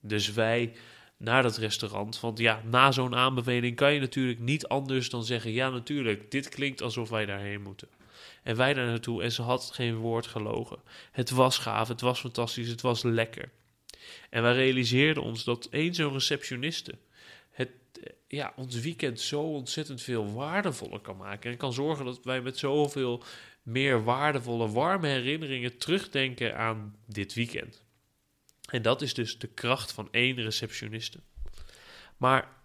Dus 0.00 0.32
wij 0.32 0.72
naar 1.16 1.42
dat 1.42 1.56
restaurant. 1.56 2.20
Want 2.20 2.38
ja, 2.38 2.62
na 2.64 2.92
zo'n 2.92 3.14
aanbeveling 3.14 3.76
kan 3.76 3.94
je 3.94 4.00
natuurlijk 4.00 4.38
niet 4.38 4.66
anders 4.66 5.10
dan 5.10 5.24
zeggen: 5.24 5.52
ja, 5.52 5.70
natuurlijk, 5.70 6.30
dit 6.30 6.48
klinkt 6.48 6.82
alsof 6.82 7.08
wij 7.08 7.26
daarheen 7.26 7.62
moeten. 7.62 7.88
En 8.42 8.56
wij 8.56 8.74
daar 8.74 8.86
naartoe 8.86 9.22
en 9.22 9.32
ze 9.32 9.42
had 9.42 9.70
geen 9.74 9.96
woord 9.96 10.26
gelogen. 10.26 10.78
Het 11.12 11.30
was 11.30 11.58
gaaf, 11.58 11.88
het 11.88 12.00
was 12.00 12.20
fantastisch, 12.20 12.68
het 12.68 12.80
was 12.80 13.02
lekker. 13.02 13.50
En 14.30 14.42
wij 14.42 14.54
realiseerden 14.54 15.22
ons 15.22 15.44
dat 15.44 15.68
één 15.70 15.94
zo'n 15.94 16.12
receptioniste 16.12 16.94
het, 17.50 17.70
ja, 18.28 18.52
ons 18.56 18.80
weekend 18.80 19.20
zo 19.20 19.40
ontzettend 19.40 20.02
veel 20.02 20.32
waardevoller 20.32 21.00
kan 21.00 21.16
maken. 21.16 21.50
En 21.50 21.56
kan 21.56 21.72
zorgen 21.72 22.04
dat 22.04 22.24
wij 22.24 22.40
met 22.40 22.58
zoveel 22.58 23.22
meer 23.62 24.04
waardevolle, 24.04 24.68
warme 24.68 25.06
herinneringen 25.06 25.78
terugdenken 25.78 26.56
aan 26.56 26.96
dit 27.06 27.34
weekend. 27.34 27.82
En 28.70 28.82
dat 28.82 29.02
is 29.02 29.14
dus 29.14 29.38
de 29.38 29.46
kracht 29.48 29.92
van 29.92 30.08
één 30.10 30.36
receptioniste. 30.36 31.20
Maar 32.16 32.60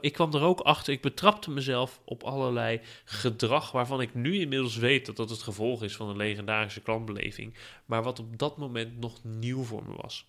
ik 0.00 0.12
kwam 0.12 0.34
er 0.34 0.42
ook 0.42 0.60
achter, 0.60 0.92
ik 0.92 1.00
betrapte 1.00 1.50
mezelf 1.50 2.00
op 2.04 2.22
allerlei 2.22 2.80
gedrag 3.04 3.72
waarvan 3.72 4.00
ik 4.00 4.14
nu 4.14 4.40
inmiddels 4.40 4.76
weet 4.76 5.06
dat 5.06 5.16
dat 5.16 5.30
het 5.30 5.42
gevolg 5.42 5.82
is 5.82 5.96
van 5.96 6.08
een 6.08 6.16
legendarische 6.16 6.80
klantbeleving, 6.80 7.54
maar 7.84 8.02
wat 8.02 8.18
op 8.18 8.38
dat 8.38 8.56
moment 8.56 8.98
nog 8.98 9.24
nieuw 9.24 9.62
voor 9.62 9.84
me 9.84 9.94
was. 9.96 10.26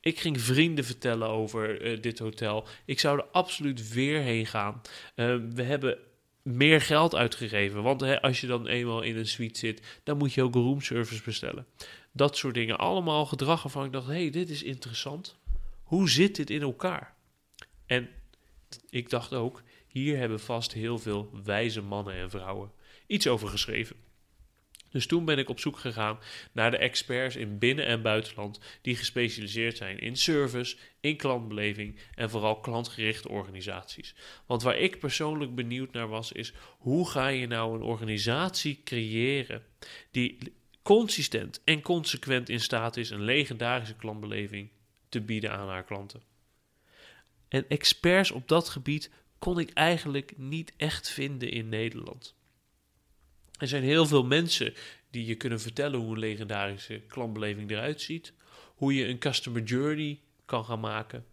Ik 0.00 0.20
ging 0.20 0.40
vrienden 0.40 0.84
vertellen 0.84 1.28
over 1.28 1.82
uh, 1.82 2.00
dit 2.00 2.18
hotel. 2.18 2.66
Ik 2.84 3.00
zou 3.00 3.18
er 3.18 3.24
absoluut 3.24 3.92
weer 3.92 4.20
heen 4.20 4.46
gaan. 4.46 4.80
Uh, 5.16 5.36
we 5.54 5.62
hebben 5.62 5.98
meer 6.44 6.80
geld 6.80 7.14
uitgegeven. 7.14 7.82
Want 7.82 8.00
hè, 8.00 8.22
als 8.22 8.40
je 8.40 8.46
dan 8.46 8.66
eenmaal 8.66 9.02
in 9.02 9.16
een 9.16 9.26
suite 9.26 9.58
zit, 9.58 10.00
dan 10.02 10.16
moet 10.16 10.32
je 10.32 10.42
ook 10.42 10.54
roomservice 10.54 11.22
bestellen. 11.22 11.66
Dat 12.12 12.36
soort 12.36 12.54
dingen. 12.54 12.78
Allemaal 12.78 13.26
gedrag 13.26 13.62
waarvan 13.62 13.84
ik 13.84 13.92
dacht, 13.92 14.06
hey, 14.06 14.30
dit 14.30 14.50
is 14.50 14.62
interessant. 14.62 15.38
Hoe 15.82 16.10
zit 16.10 16.36
dit 16.36 16.50
in 16.50 16.62
elkaar? 16.62 17.14
En 17.86 18.08
ik 18.90 19.10
dacht 19.10 19.32
ook, 19.32 19.62
hier 19.86 20.18
hebben 20.18 20.40
vast 20.40 20.72
heel 20.72 20.98
veel 20.98 21.30
wijze 21.44 21.80
mannen 21.82 22.14
en 22.14 22.30
vrouwen 22.30 22.72
iets 23.06 23.26
over 23.26 23.48
geschreven. 23.48 23.96
Dus 24.94 25.06
toen 25.06 25.24
ben 25.24 25.38
ik 25.38 25.48
op 25.48 25.60
zoek 25.60 25.78
gegaan 25.78 26.18
naar 26.52 26.70
de 26.70 26.76
experts 26.76 27.36
in 27.36 27.58
binnen- 27.58 27.86
en 27.86 28.02
buitenland 28.02 28.60
die 28.82 28.96
gespecialiseerd 28.96 29.76
zijn 29.76 29.98
in 29.98 30.16
service, 30.16 30.76
in 31.00 31.16
klantbeleving 31.16 31.98
en 32.14 32.30
vooral 32.30 32.60
klantgerichte 32.60 33.28
organisaties. 33.28 34.14
Want 34.46 34.62
waar 34.62 34.78
ik 34.78 34.98
persoonlijk 34.98 35.54
benieuwd 35.54 35.92
naar 35.92 36.08
was, 36.08 36.32
is 36.32 36.52
hoe 36.78 37.08
ga 37.08 37.28
je 37.28 37.46
nou 37.46 37.74
een 37.74 37.82
organisatie 37.82 38.80
creëren 38.84 39.62
die 40.10 40.38
consistent 40.82 41.60
en 41.64 41.82
consequent 41.82 42.48
in 42.48 42.60
staat 42.60 42.96
is 42.96 43.10
een 43.10 43.24
legendarische 43.24 43.96
klantbeleving 43.96 44.70
te 45.08 45.20
bieden 45.20 45.52
aan 45.52 45.68
haar 45.68 45.84
klanten. 45.84 46.22
En 47.48 47.68
experts 47.68 48.30
op 48.30 48.48
dat 48.48 48.68
gebied 48.68 49.10
kon 49.38 49.58
ik 49.58 49.70
eigenlijk 49.70 50.32
niet 50.36 50.72
echt 50.76 51.10
vinden 51.10 51.50
in 51.50 51.68
Nederland. 51.68 52.34
Er 53.58 53.68
zijn 53.68 53.82
heel 53.82 54.06
veel 54.06 54.24
mensen 54.24 54.74
die 55.10 55.26
je 55.26 55.34
kunnen 55.34 55.60
vertellen 55.60 56.00
hoe 56.00 56.12
een 56.12 56.18
legendarische 56.18 57.00
klantbeleving 57.08 57.70
eruit 57.70 58.00
ziet, 58.00 58.32
hoe 58.74 58.94
je 58.94 59.06
een 59.06 59.18
customer 59.18 59.62
journey 59.62 60.20
kan 60.44 60.64
gaan 60.64 60.80
maken. 60.80 61.24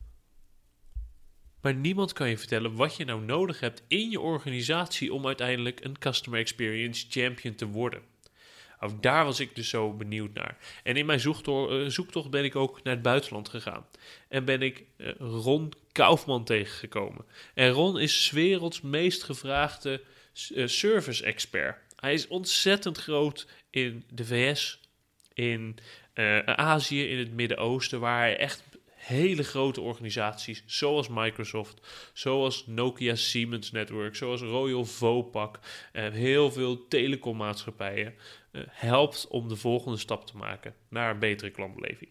Maar 1.62 1.74
niemand 1.76 2.14
kan 2.14 2.30
je 2.30 2.38
vertellen 2.38 2.76
wat 2.76 2.96
je 2.96 3.06
nou 3.06 3.22
nodig 3.22 3.60
hebt 3.60 3.84
in 3.88 4.10
je 4.10 4.20
organisatie 4.20 5.14
om 5.14 5.28
uiteindelijk 5.28 5.84
een 5.84 5.98
customer 5.98 6.40
experience 6.40 7.06
champion 7.10 7.56
te 7.56 7.68
worden. 7.68 8.02
Ook 8.84 9.04
daar 9.04 9.26
was 9.26 9.40
ik 9.40 9.56
dus 9.56 9.70
zo 9.70 9.94
benieuwd 9.94 10.34
naar. 10.34 10.58
En 10.84 10.96
in 10.96 11.06
mijn 11.06 11.20
eh, 11.20 11.86
zoektocht 11.88 12.30
ben 12.30 12.44
ik 12.44 12.56
ook 12.56 12.84
naar 12.84 12.94
het 12.94 13.04
buitenland 13.04 13.50
gegaan. 13.50 13.86
En 14.28 14.46
ben 14.46 14.62
ik 14.62 14.84
eh, 14.98 15.12
Ron 15.20 15.74
Kaufman 15.92 16.44
tegengekomen. 16.44 17.26
En 17.54 17.70
Ron 17.70 18.00
is 18.00 18.32
werelds 18.32 18.82
meest 18.82 19.24
gevraagde 19.24 20.02
uh, 20.52 20.68
service 20.68 21.24
expert. 21.24 21.78
Hij 22.02 22.14
is 22.14 22.28
ontzettend 22.28 22.98
groot 22.98 23.48
in 23.70 24.04
de 24.10 24.26
VS, 24.26 24.80
in 25.34 25.78
Azië, 26.46 27.10
in 27.10 27.18
het 27.18 27.34
Midden-Oosten, 27.34 28.00
waar 28.00 28.20
hij 28.20 28.38
echt 28.38 28.64
hele 29.02 29.44
grote 29.44 29.82
organisaties 29.82 30.64
zoals 30.66 31.08
Microsoft, 31.08 31.88
zoals 32.14 32.68
Nokia 32.68 33.16
Siemens 33.16 33.72
Network, 33.72 34.16
zoals 34.16 34.42
Royal 34.42 34.86
Vopak, 34.86 35.60
en 35.92 36.12
heel 36.12 36.52
veel 36.52 36.88
telecommaatschappijen 36.88 38.14
uh, 38.52 38.62
helpt 38.70 39.28
om 39.28 39.48
de 39.48 39.56
volgende 39.56 39.98
stap 39.98 40.26
te 40.26 40.38
maken 40.38 40.76
naar 40.90 41.12
een 41.12 41.20
betere 41.20 41.50
klantbeleving. 41.50 42.10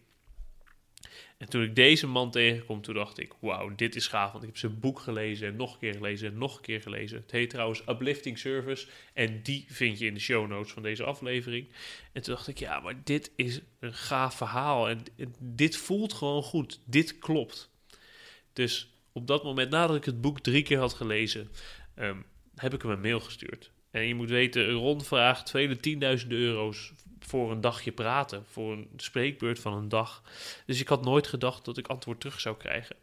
En 1.41 1.49
toen 1.49 1.63
ik 1.63 1.75
deze 1.75 2.07
man 2.07 2.31
tegenkom, 2.31 2.81
toen 2.81 2.93
dacht 2.93 3.19
ik, 3.19 3.33
wauw, 3.39 3.75
dit 3.75 3.95
is 3.95 4.07
gaaf. 4.07 4.31
Want 4.31 4.43
ik 4.43 4.49
heb 4.49 4.57
zijn 4.57 4.79
boek 4.79 4.99
gelezen 4.99 5.47
en 5.47 5.55
nog 5.55 5.73
een 5.73 5.79
keer 5.79 5.93
gelezen 5.93 6.31
en 6.31 6.37
nog 6.37 6.55
een 6.55 6.61
keer 6.61 6.81
gelezen. 6.81 7.17
Het 7.21 7.31
heet 7.31 7.49
trouwens 7.49 7.83
Uplifting 7.87 8.37
Service 8.37 8.87
en 9.13 9.43
die 9.43 9.65
vind 9.67 9.99
je 9.99 10.05
in 10.05 10.13
de 10.13 10.19
show 10.19 10.47
notes 10.47 10.71
van 10.71 10.83
deze 10.83 11.03
aflevering. 11.03 11.67
En 12.11 12.21
toen 12.21 12.33
dacht 12.33 12.47
ik, 12.47 12.59
ja, 12.59 12.79
maar 12.79 13.03
dit 13.03 13.31
is 13.35 13.61
een 13.79 13.93
gaaf 13.93 14.35
verhaal 14.35 14.89
en 14.89 15.03
dit 15.39 15.77
voelt 15.77 16.13
gewoon 16.13 16.43
goed. 16.43 16.79
Dit 16.85 17.17
klopt. 17.17 17.69
Dus 18.53 18.93
op 19.11 19.27
dat 19.27 19.43
moment, 19.43 19.69
nadat 19.69 19.95
ik 19.95 20.05
het 20.05 20.21
boek 20.21 20.39
drie 20.39 20.63
keer 20.63 20.79
had 20.79 20.93
gelezen, 20.93 21.49
ehm, 21.95 22.17
heb 22.55 22.73
ik 22.73 22.81
hem 22.81 22.91
een 22.91 23.01
mail 23.01 23.19
gestuurd. 23.19 23.71
En 23.91 24.07
je 24.07 24.15
moet 24.15 24.29
weten, 24.29 24.69
een 24.69 24.75
rondvraag 24.75 25.49
vele 25.49 25.77
tienduizenden 25.77 26.37
euro's 26.37 26.93
voor 27.19 27.51
een 27.51 27.61
dagje 27.61 27.91
praten, 27.91 28.45
voor 28.45 28.71
een 28.71 28.89
spreekbeurt 28.97 29.59
van 29.59 29.73
een 29.73 29.89
dag. 29.89 30.23
Dus 30.65 30.79
ik 30.79 30.87
had 30.87 31.03
nooit 31.03 31.27
gedacht 31.27 31.65
dat 31.65 31.77
ik 31.77 31.87
antwoord 31.87 32.19
terug 32.19 32.39
zou 32.39 32.57
krijgen. 32.57 32.95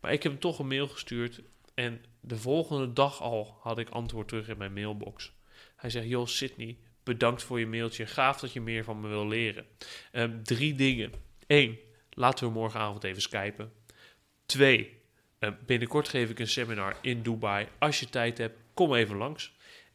Maar 0.00 0.12
ik 0.12 0.22
heb 0.22 0.32
hem 0.32 0.40
toch 0.40 0.58
een 0.58 0.66
mail 0.66 0.88
gestuurd 0.88 1.40
en 1.74 2.04
de 2.20 2.36
volgende 2.36 2.92
dag 2.92 3.20
al 3.20 3.56
had 3.60 3.78
ik 3.78 3.88
antwoord 3.88 4.28
terug 4.28 4.48
in 4.48 4.58
mijn 4.58 4.72
mailbox. 4.72 5.32
Hij 5.76 5.90
zegt, 5.90 6.08
joh 6.08 6.26
Sydney, 6.26 6.76
bedankt 7.02 7.42
voor 7.42 7.58
je 7.58 7.66
mailtje. 7.66 8.06
Gaaf 8.06 8.40
dat 8.40 8.52
je 8.52 8.60
meer 8.60 8.84
van 8.84 9.00
me 9.00 9.08
wil 9.08 9.28
leren. 9.28 9.66
Ehm, 10.12 10.42
drie 10.42 10.74
dingen. 10.74 11.12
Eén, 11.46 11.78
laten 12.10 12.46
we 12.46 12.52
morgenavond 12.52 13.04
even 13.04 13.22
skypen. 13.22 13.72
Twee, 14.46 15.00
ehm, 15.38 15.52
binnenkort 15.66 16.08
geef 16.08 16.30
ik 16.30 16.38
een 16.38 16.48
seminar 16.48 16.96
in 17.00 17.22
Dubai. 17.22 17.66
Als 17.78 18.00
je 18.00 18.08
tijd 18.08 18.38
hebt, 18.38 18.58
kom 18.74 18.94
even 18.94 19.16
langs. 19.16 19.52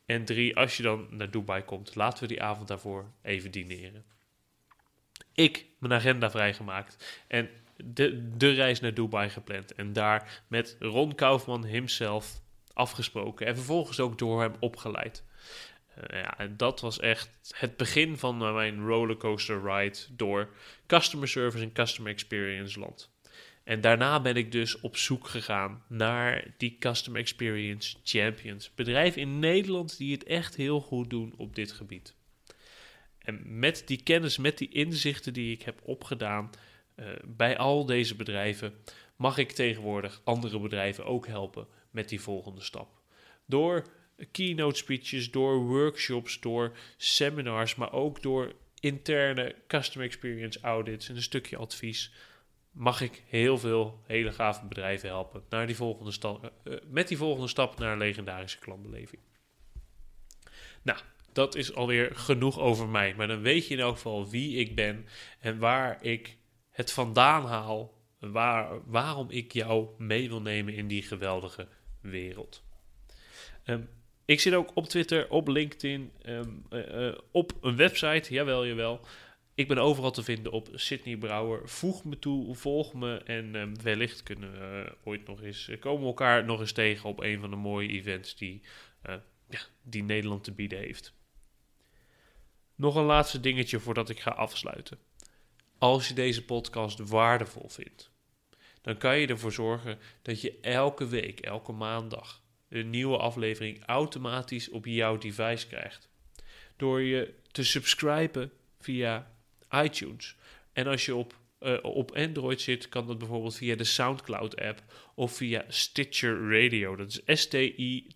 En 0.07 0.25
drie, 0.25 0.55
als 0.55 0.77
je 0.77 0.83
dan 0.83 1.07
naar 1.09 1.31
Dubai 1.31 1.63
komt, 1.63 1.95
laten 1.95 2.21
we 2.21 2.27
die 2.27 2.43
avond 2.43 2.67
daarvoor 2.67 3.11
even 3.21 3.51
dineren. 3.51 4.05
Ik 5.33 5.65
mijn 5.79 5.93
agenda 5.93 6.31
vrijgemaakt 6.31 7.23
en 7.27 7.49
de, 7.75 8.37
de 8.37 8.51
reis 8.51 8.79
naar 8.79 8.93
Dubai 8.93 9.29
gepland. 9.29 9.73
En 9.73 9.93
daar 9.93 10.43
met 10.47 10.75
Ron 10.79 11.15
Kaufman 11.15 11.65
himself 11.65 12.41
afgesproken. 12.73 13.47
En 13.47 13.55
vervolgens 13.55 13.99
ook 13.99 14.17
door 14.17 14.41
hem 14.41 14.53
opgeleid. 14.59 15.23
Uh, 15.97 16.21
ja, 16.21 16.37
en 16.37 16.57
dat 16.57 16.79
was 16.79 16.99
echt 16.99 17.29
het 17.55 17.77
begin 17.77 18.17
van 18.17 18.37
mijn 18.37 18.85
rollercoaster 18.85 19.61
ride 19.63 19.97
door 20.11 20.49
customer 20.85 21.27
service 21.27 21.63
en 21.63 21.71
customer 21.71 22.11
experience 22.11 22.79
land. 22.79 23.16
En 23.67 23.81
daarna 23.81 24.21
ben 24.21 24.35
ik 24.35 24.51
dus 24.51 24.79
op 24.79 24.97
zoek 24.97 25.27
gegaan 25.27 25.83
naar 25.87 26.53
die 26.57 26.77
Customer 26.79 27.21
Experience 27.21 27.97
Champions. 28.03 28.71
Bedrijven 28.75 29.21
in 29.21 29.39
Nederland 29.39 29.97
die 29.97 30.11
het 30.11 30.23
echt 30.23 30.55
heel 30.55 30.81
goed 30.81 31.09
doen 31.09 31.33
op 31.37 31.55
dit 31.55 31.71
gebied. 31.71 32.15
En 33.19 33.59
met 33.59 33.83
die 33.85 34.03
kennis, 34.03 34.37
met 34.37 34.57
die 34.57 34.69
inzichten 34.69 35.33
die 35.33 35.51
ik 35.51 35.61
heb 35.61 35.81
opgedaan 35.83 36.49
uh, 36.95 37.07
bij 37.25 37.57
al 37.57 37.85
deze 37.85 38.15
bedrijven, 38.15 38.73
mag 39.15 39.37
ik 39.37 39.51
tegenwoordig 39.51 40.21
andere 40.23 40.59
bedrijven 40.59 41.05
ook 41.05 41.27
helpen 41.27 41.67
met 41.91 42.09
die 42.09 42.21
volgende 42.21 42.61
stap. 42.61 43.01
Door 43.45 43.85
keynote 44.31 44.77
speeches, 44.77 45.31
door 45.31 45.57
workshops, 45.57 46.39
door 46.39 46.77
seminars, 46.97 47.75
maar 47.75 47.93
ook 47.93 48.21
door 48.21 48.53
interne 48.79 49.55
customer 49.67 50.07
experience 50.07 50.59
audits 50.61 51.09
en 51.09 51.15
een 51.15 51.21
stukje 51.21 51.57
advies 51.57 52.11
mag 52.77 53.01
ik 53.01 53.23
heel 53.27 53.57
veel 53.57 54.01
hele 54.05 54.31
gave 54.31 54.65
bedrijven 54.65 55.09
helpen 55.09 55.43
naar 55.49 55.67
die 55.67 55.75
volgende 55.75 56.11
stap, 56.11 56.51
uh, 56.63 56.77
met 56.87 57.07
die 57.07 57.17
volgende 57.17 57.47
stap 57.47 57.79
naar 57.79 57.91
een 57.91 57.97
legendarische 57.97 58.59
klantbeleving. 58.59 59.21
Nou, 60.81 60.99
dat 61.33 61.55
is 61.55 61.73
alweer 61.75 62.15
genoeg 62.15 62.59
over 62.59 62.87
mij. 62.87 63.13
Maar 63.15 63.27
dan 63.27 63.41
weet 63.41 63.67
je 63.67 63.73
in 63.73 63.79
elk 63.79 63.95
geval 63.95 64.29
wie 64.29 64.57
ik 64.57 64.75
ben 64.75 65.05
en 65.39 65.59
waar 65.59 66.03
ik 66.03 66.37
het 66.71 66.91
vandaan 66.91 67.45
haal. 67.45 67.95
Waar, 68.19 68.79
waarom 68.85 69.29
ik 69.29 69.53
jou 69.53 69.87
mee 69.97 70.29
wil 70.29 70.41
nemen 70.41 70.73
in 70.73 70.87
die 70.87 71.01
geweldige 71.01 71.67
wereld. 72.01 72.63
Um, 73.65 73.89
ik 74.25 74.39
zit 74.39 74.53
ook 74.53 74.71
op 74.73 74.87
Twitter, 74.87 75.29
op 75.29 75.47
LinkedIn, 75.47 76.11
uh, 76.25 76.39
uh, 76.69 77.17
op 77.31 77.51
een 77.61 77.75
website, 77.75 78.33
jawel, 78.33 78.65
jawel. 78.65 78.99
Ik 79.57 79.67
ben 79.67 79.77
overal 79.77 80.11
te 80.11 80.23
vinden 80.23 80.51
op 80.51 80.69
Sydney 80.73 81.17
Brouwer. 81.17 81.69
Voeg 81.69 82.03
me 82.03 82.19
toe, 82.19 82.55
volg 82.55 82.93
me 82.93 83.17
en 83.17 83.55
um, 83.55 83.81
wellicht 83.81 84.23
kunnen 84.23 84.51
we 84.51 84.85
uh, 84.85 84.91
ooit 85.03 85.27
nog 85.27 85.41
eens 85.41 85.67
uh, 85.67 85.79
komen 85.79 86.01
we 86.01 86.07
elkaar 86.07 86.45
nog 86.45 86.59
eens 86.59 86.71
tegen 86.71 87.09
op 87.09 87.19
een 87.19 87.39
van 87.39 87.49
de 87.49 87.55
mooie 87.55 87.89
events 87.89 88.35
die, 88.35 88.61
uh, 89.09 89.15
ja, 89.49 89.59
die 89.81 90.03
Nederland 90.03 90.43
te 90.43 90.51
bieden 90.51 90.79
heeft. 90.79 91.13
Nog 92.75 92.95
een 92.95 93.03
laatste 93.03 93.39
dingetje 93.39 93.79
voordat 93.79 94.09
ik 94.09 94.19
ga 94.19 94.31
afsluiten. 94.31 94.99
Als 95.77 96.07
je 96.07 96.13
deze 96.13 96.45
podcast 96.45 96.99
waardevol 97.09 97.69
vindt, 97.69 98.11
dan 98.81 98.97
kan 98.97 99.17
je 99.19 99.27
ervoor 99.27 99.53
zorgen 99.53 99.99
dat 100.21 100.41
je 100.41 100.59
elke 100.61 101.07
week, 101.07 101.39
elke 101.39 101.71
maandag, 101.71 102.43
een 102.69 102.89
nieuwe 102.89 103.17
aflevering 103.17 103.85
automatisch 103.85 104.69
op 104.69 104.85
jouw 104.85 105.17
device 105.17 105.67
krijgt. 105.67 106.09
Door 106.75 107.01
je 107.01 107.33
te 107.51 107.63
subscriben 107.63 108.51
via 108.79 109.35
iTunes. 109.71 110.35
En 110.73 110.87
als 110.87 111.05
je 111.05 111.15
op, 111.15 111.39
uh, 111.59 111.77
op 111.81 112.11
Android 112.11 112.61
zit, 112.61 112.89
kan 112.89 113.07
dat 113.07 113.17
bijvoorbeeld 113.17 113.55
via 113.55 113.75
de 113.75 113.83
SoundCloud-app 113.83 114.83
of 115.15 115.35
via 115.35 115.65
Stitcher 115.67 116.61
Radio. 116.61 116.95
Dat 116.95 117.07
is 117.07 117.21
S-T-I-T-C-H-E-R 117.41 118.15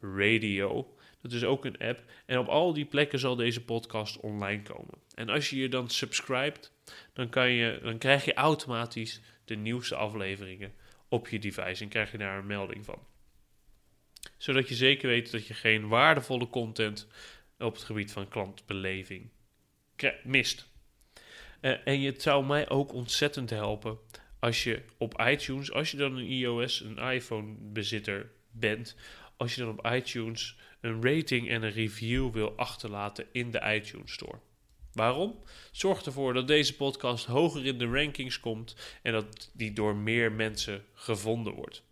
Radio. 0.00 0.94
Dat 1.22 1.32
is 1.32 1.44
ook 1.44 1.64
een 1.64 1.78
app. 1.78 2.02
En 2.26 2.38
op 2.38 2.48
al 2.48 2.72
die 2.72 2.84
plekken 2.84 3.18
zal 3.18 3.36
deze 3.36 3.64
podcast 3.64 4.20
online 4.20 4.62
komen. 4.62 4.98
En 5.14 5.28
als 5.28 5.50
je 5.50 5.56
je 5.56 5.68
dan 5.68 5.90
subscribt, 5.90 6.72
dan, 7.12 7.28
kan 7.28 7.50
je, 7.50 7.78
dan 7.82 7.98
krijg 7.98 8.24
je 8.24 8.34
automatisch 8.34 9.20
de 9.44 9.56
nieuwste 9.56 9.94
afleveringen 9.94 10.72
op 11.08 11.28
je 11.28 11.38
device 11.38 11.82
en 11.82 11.88
krijg 11.88 12.12
je 12.12 12.18
daar 12.18 12.38
een 12.38 12.46
melding 12.46 12.84
van. 12.84 12.98
Zodat 14.36 14.68
je 14.68 14.74
zeker 14.74 15.08
weet 15.08 15.30
dat 15.30 15.46
je 15.46 15.54
geen 15.54 15.88
waardevolle 15.88 16.48
content 16.48 17.08
op 17.58 17.74
het 17.74 17.82
gebied 17.82 18.12
van 18.12 18.28
klantbeleving 18.28 19.30
mist. 20.24 20.68
Uh, 21.60 21.76
en 21.84 22.02
het 22.02 22.22
zou 22.22 22.44
mij 22.44 22.68
ook 22.68 22.92
ontzettend 22.92 23.50
helpen 23.50 23.98
als 24.38 24.64
je 24.64 24.82
op 24.98 25.20
iTunes, 25.26 25.72
als 25.72 25.90
je 25.90 25.96
dan 25.96 26.16
een 26.16 26.26
iOS, 26.26 26.80
een 26.80 26.98
iPhone 26.98 27.54
bezitter 27.58 28.30
bent, 28.50 28.96
als 29.36 29.54
je 29.54 29.60
dan 29.60 29.78
op 29.78 29.86
iTunes 29.92 30.56
een 30.80 31.02
rating 31.02 31.48
en 31.48 31.62
een 31.62 31.72
review 31.72 32.32
wil 32.32 32.52
achterlaten 32.56 33.26
in 33.32 33.50
de 33.50 33.60
iTunes 33.74 34.12
Store. 34.12 34.38
Waarom? 34.92 35.42
Zorg 35.72 36.02
ervoor 36.02 36.34
dat 36.34 36.46
deze 36.46 36.76
podcast 36.76 37.26
hoger 37.26 37.66
in 37.66 37.78
de 37.78 37.86
rankings 37.86 38.40
komt 38.40 38.76
en 39.02 39.12
dat 39.12 39.50
die 39.52 39.72
door 39.72 39.96
meer 39.96 40.32
mensen 40.32 40.84
gevonden 40.94 41.52
wordt. 41.52 41.82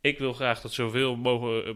Ik 0.00 0.18
wil 0.18 0.32
graag 0.32 0.60
dat 0.60 0.72
zoveel 0.72 1.16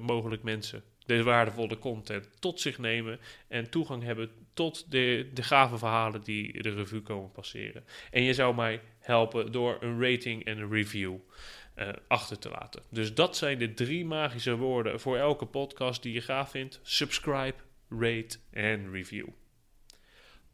mogelijk 0.00 0.42
mensen 0.42 0.84
deze 1.10 1.22
waardevolle 1.22 1.78
content 1.78 2.28
tot 2.38 2.60
zich 2.60 2.78
nemen 2.78 3.20
en 3.48 3.70
toegang 3.70 4.02
hebben 4.02 4.30
tot 4.54 4.90
de, 4.90 5.30
de 5.34 5.42
gave 5.42 5.78
verhalen 5.78 6.22
die 6.22 6.62
de 6.62 6.70
revue 6.70 7.02
komen 7.02 7.32
passeren. 7.32 7.84
En 8.10 8.22
je 8.22 8.34
zou 8.34 8.54
mij 8.54 8.80
helpen 8.98 9.52
door 9.52 9.76
een 9.80 10.02
rating 10.02 10.44
en 10.44 10.58
een 10.58 10.70
review 10.70 11.16
uh, 11.76 11.88
achter 12.08 12.38
te 12.38 12.48
laten. 12.48 12.82
Dus 12.90 13.14
dat 13.14 13.36
zijn 13.36 13.58
de 13.58 13.74
drie 13.74 14.04
magische 14.04 14.56
woorden 14.56 15.00
voor 15.00 15.16
elke 15.16 15.46
podcast 15.46 16.02
die 16.02 16.12
je 16.12 16.20
gaaf 16.20 16.50
vindt: 16.50 16.80
subscribe, 16.82 17.56
rate 17.88 18.38
en 18.50 18.90
review. 18.90 19.28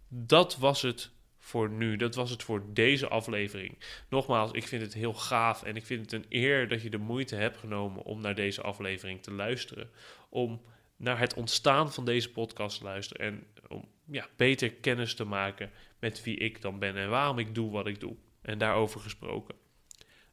Dat 0.09 0.57
was 0.57 0.83
het 0.83 1.11
voor 1.47 1.71
nu. 1.71 1.97
Dat 1.97 2.15
was 2.15 2.31
het 2.31 2.43
voor 2.43 2.63
deze 2.73 3.09
aflevering. 3.09 3.79
Nogmaals, 4.09 4.51
ik 4.53 4.67
vind 4.67 4.83
het 4.83 4.95
heel 4.95 5.15
gaaf 5.15 5.63
en 5.63 5.77
ik 5.77 5.85
vind 5.85 6.01
het 6.01 6.13
een 6.13 6.27
eer 6.29 6.69
dat 6.69 6.83
je 6.83 6.91
de 6.91 6.99
moeite 6.99 7.37
hebt 7.37 7.57
genomen 7.57 8.03
om 8.03 8.21
naar 8.21 8.35
deze 8.35 8.63
aflevering 8.63 9.23
te 9.23 9.33
luisteren. 9.33 9.91
Om 10.29 10.63
naar 10.97 11.19
het 11.19 11.35
ontstaan 11.35 11.93
van 11.93 12.05
deze 12.05 12.31
podcast 12.31 12.79
te 12.79 12.85
luisteren 12.85 13.27
en 13.27 13.47
om 13.69 13.89
ja, 14.11 14.29
beter 14.37 14.73
kennis 14.73 15.15
te 15.15 15.25
maken 15.25 15.71
met 16.01 16.23
wie 16.23 16.37
ik 16.37 16.63
dan 16.63 16.79
ben 16.79 16.97
en 16.97 17.11
waarom 17.11 17.39
ik 17.39 17.55
doe 17.55 17.71
wat 17.71 17.87
ik 17.87 18.01
doe. 18.01 18.17
En 18.43 18.59
daarover 18.59 19.01
gesproken. 19.01 19.55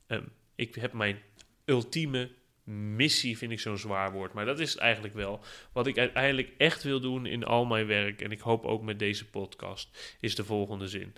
Um, 0.07 0.31
ik 0.55 0.75
heb 0.75 0.93
mijn 0.93 1.21
ultieme 1.65 2.31
missie, 2.63 3.37
vind 3.37 3.51
ik 3.51 3.59
zo'n 3.59 3.77
zwaar 3.77 4.11
woord, 4.11 4.33
maar 4.33 4.45
dat 4.45 4.59
is 4.59 4.77
eigenlijk 4.77 5.13
wel. 5.13 5.43
Wat 5.71 5.87
ik 5.87 5.97
uiteindelijk 5.97 6.53
echt 6.57 6.83
wil 6.83 6.99
doen 6.99 7.25
in 7.25 7.43
al 7.43 7.65
mijn 7.65 7.87
werk, 7.87 8.21
en 8.21 8.31
ik 8.31 8.39
hoop 8.39 8.65
ook 8.65 8.81
met 8.81 8.99
deze 8.99 9.29
podcast, 9.29 10.17
is 10.19 10.35
de 10.35 10.43
volgende 10.43 10.87
zin. 10.87 11.13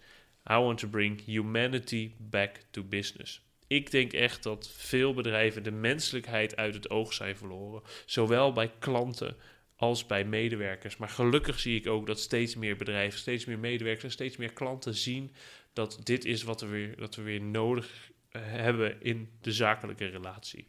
I 0.52 0.54
want 0.54 0.80
to 0.80 0.88
bring 0.88 1.26
humanity 1.26 2.12
back 2.18 2.58
to 2.72 2.84
business. 2.84 3.44
Ik 3.68 3.92
denk 3.92 4.14
echt 4.14 4.44
dat 4.44 4.70
veel 4.78 5.14
bedrijven 5.14 5.64
de 5.64 5.72
menselijkheid 5.72 6.56
uit 6.56 6.74
het 6.74 6.90
oog 6.90 7.14
zijn 7.14 7.38
verloren. 7.38 7.82
Zowel 8.06 8.52
bij 8.52 8.72
klanten 8.80 9.38
als 9.76 10.06
bij 10.06 10.26
medewerkers. 10.26 10.98
Maar 10.98 11.10
gelukkig 11.10 11.60
zie 11.60 11.80
ik 11.80 11.88
ook 11.88 12.08
dat 12.08 12.20
steeds 12.20 12.56
meer 12.56 12.76
bedrijven, 12.76 13.20
steeds 13.20 13.46
meer 13.46 13.60
medewerkers 13.60 14.04
en 14.04 14.12
steeds 14.12 14.38
meer 14.38 14.54
klanten 14.54 14.94
zien 14.94 15.32
dat 15.74 16.00
dit 16.04 16.26
is 16.26 16.44
wat 16.44 16.62
we 16.62 16.68
weer, 16.68 16.96
dat 16.98 17.16
we 17.16 17.22
weer 17.22 17.42
nodig 17.42 18.12
hebben 18.38 19.02
in 19.02 19.30
de 19.42 19.52
zakelijke 19.52 20.06
relatie. 20.06 20.68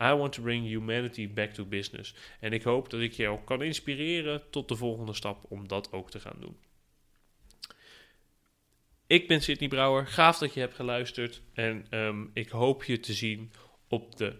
I 0.00 0.12
want 0.12 0.32
to 0.32 0.42
bring 0.42 0.66
humanity 0.66 1.32
back 1.32 1.52
to 1.52 1.64
business. 1.64 2.14
En 2.40 2.52
ik 2.52 2.62
hoop 2.62 2.90
dat 2.90 3.00
ik 3.00 3.12
jou 3.12 3.38
kan 3.44 3.62
inspireren 3.62 4.42
tot 4.50 4.68
de 4.68 4.76
volgende 4.76 5.14
stap 5.14 5.44
om 5.48 5.68
dat 5.68 5.92
ook 5.92 6.10
te 6.10 6.20
gaan 6.20 6.36
doen. 6.40 6.56
Ik 9.06 9.28
ben 9.28 9.42
Sidney 9.42 9.68
Brouwer. 9.68 10.06
Gaaf 10.06 10.38
dat 10.38 10.54
je 10.54 10.60
hebt 10.60 10.74
geluisterd. 10.74 11.42
En 11.52 11.86
ehm, 11.90 12.26
ik 12.32 12.48
hoop 12.48 12.84
je 12.84 13.00
te 13.00 13.12
zien 13.12 13.52
op 13.88 14.16
de, 14.16 14.36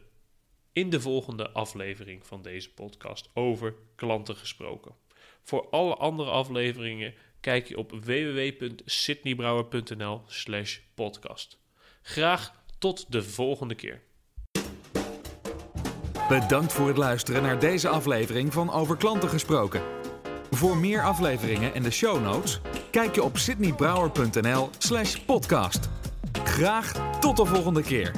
in 0.73 0.91
de 0.91 1.01
volgende 1.01 1.51
aflevering 1.51 2.27
van 2.27 2.43
deze 2.43 2.73
podcast 2.73 3.31
over 3.35 3.75
klanten 3.95 4.37
gesproken. 4.37 4.95
Voor 5.43 5.69
alle 5.69 5.95
andere 5.95 6.31
afleveringen 6.31 7.15
kijk 7.41 7.69
je 7.69 7.79
op 7.79 7.91
www.sydneybrouwer.nl 7.91 10.23
slash 10.27 10.79
podcast. 10.95 11.59
Graag 12.03 12.63
tot 12.79 13.13
de 13.13 13.23
volgende 13.23 13.75
keer. 13.75 14.03
Bedankt 16.29 16.73
voor 16.73 16.89
het 16.89 16.97
luisteren 16.97 17.43
naar 17.43 17.59
deze 17.59 17.89
aflevering 17.89 18.53
van 18.53 18.73
Over 18.73 18.97
Klanten 18.97 19.29
Gesproken. 19.29 19.83
Voor 20.51 20.77
meer 20.77 21.03
afleveringen 21.03 21.75
en 21.75 21.83
de 21.83 21.91
show 21.91 22.23
notes, 22.23 22.61
kijk 22.91 23.15
je 23.15 23.23
op 23.23 23.39
sydneybrouwer.nl 23.39 24.71
slash 24.79 25.17
podcast. 25.17 25.89
Graag 26.45 26.93
tot 27.21 27.37
de 27.37 27.45
volgende 27.45 27.83
keer. 27.83 28.13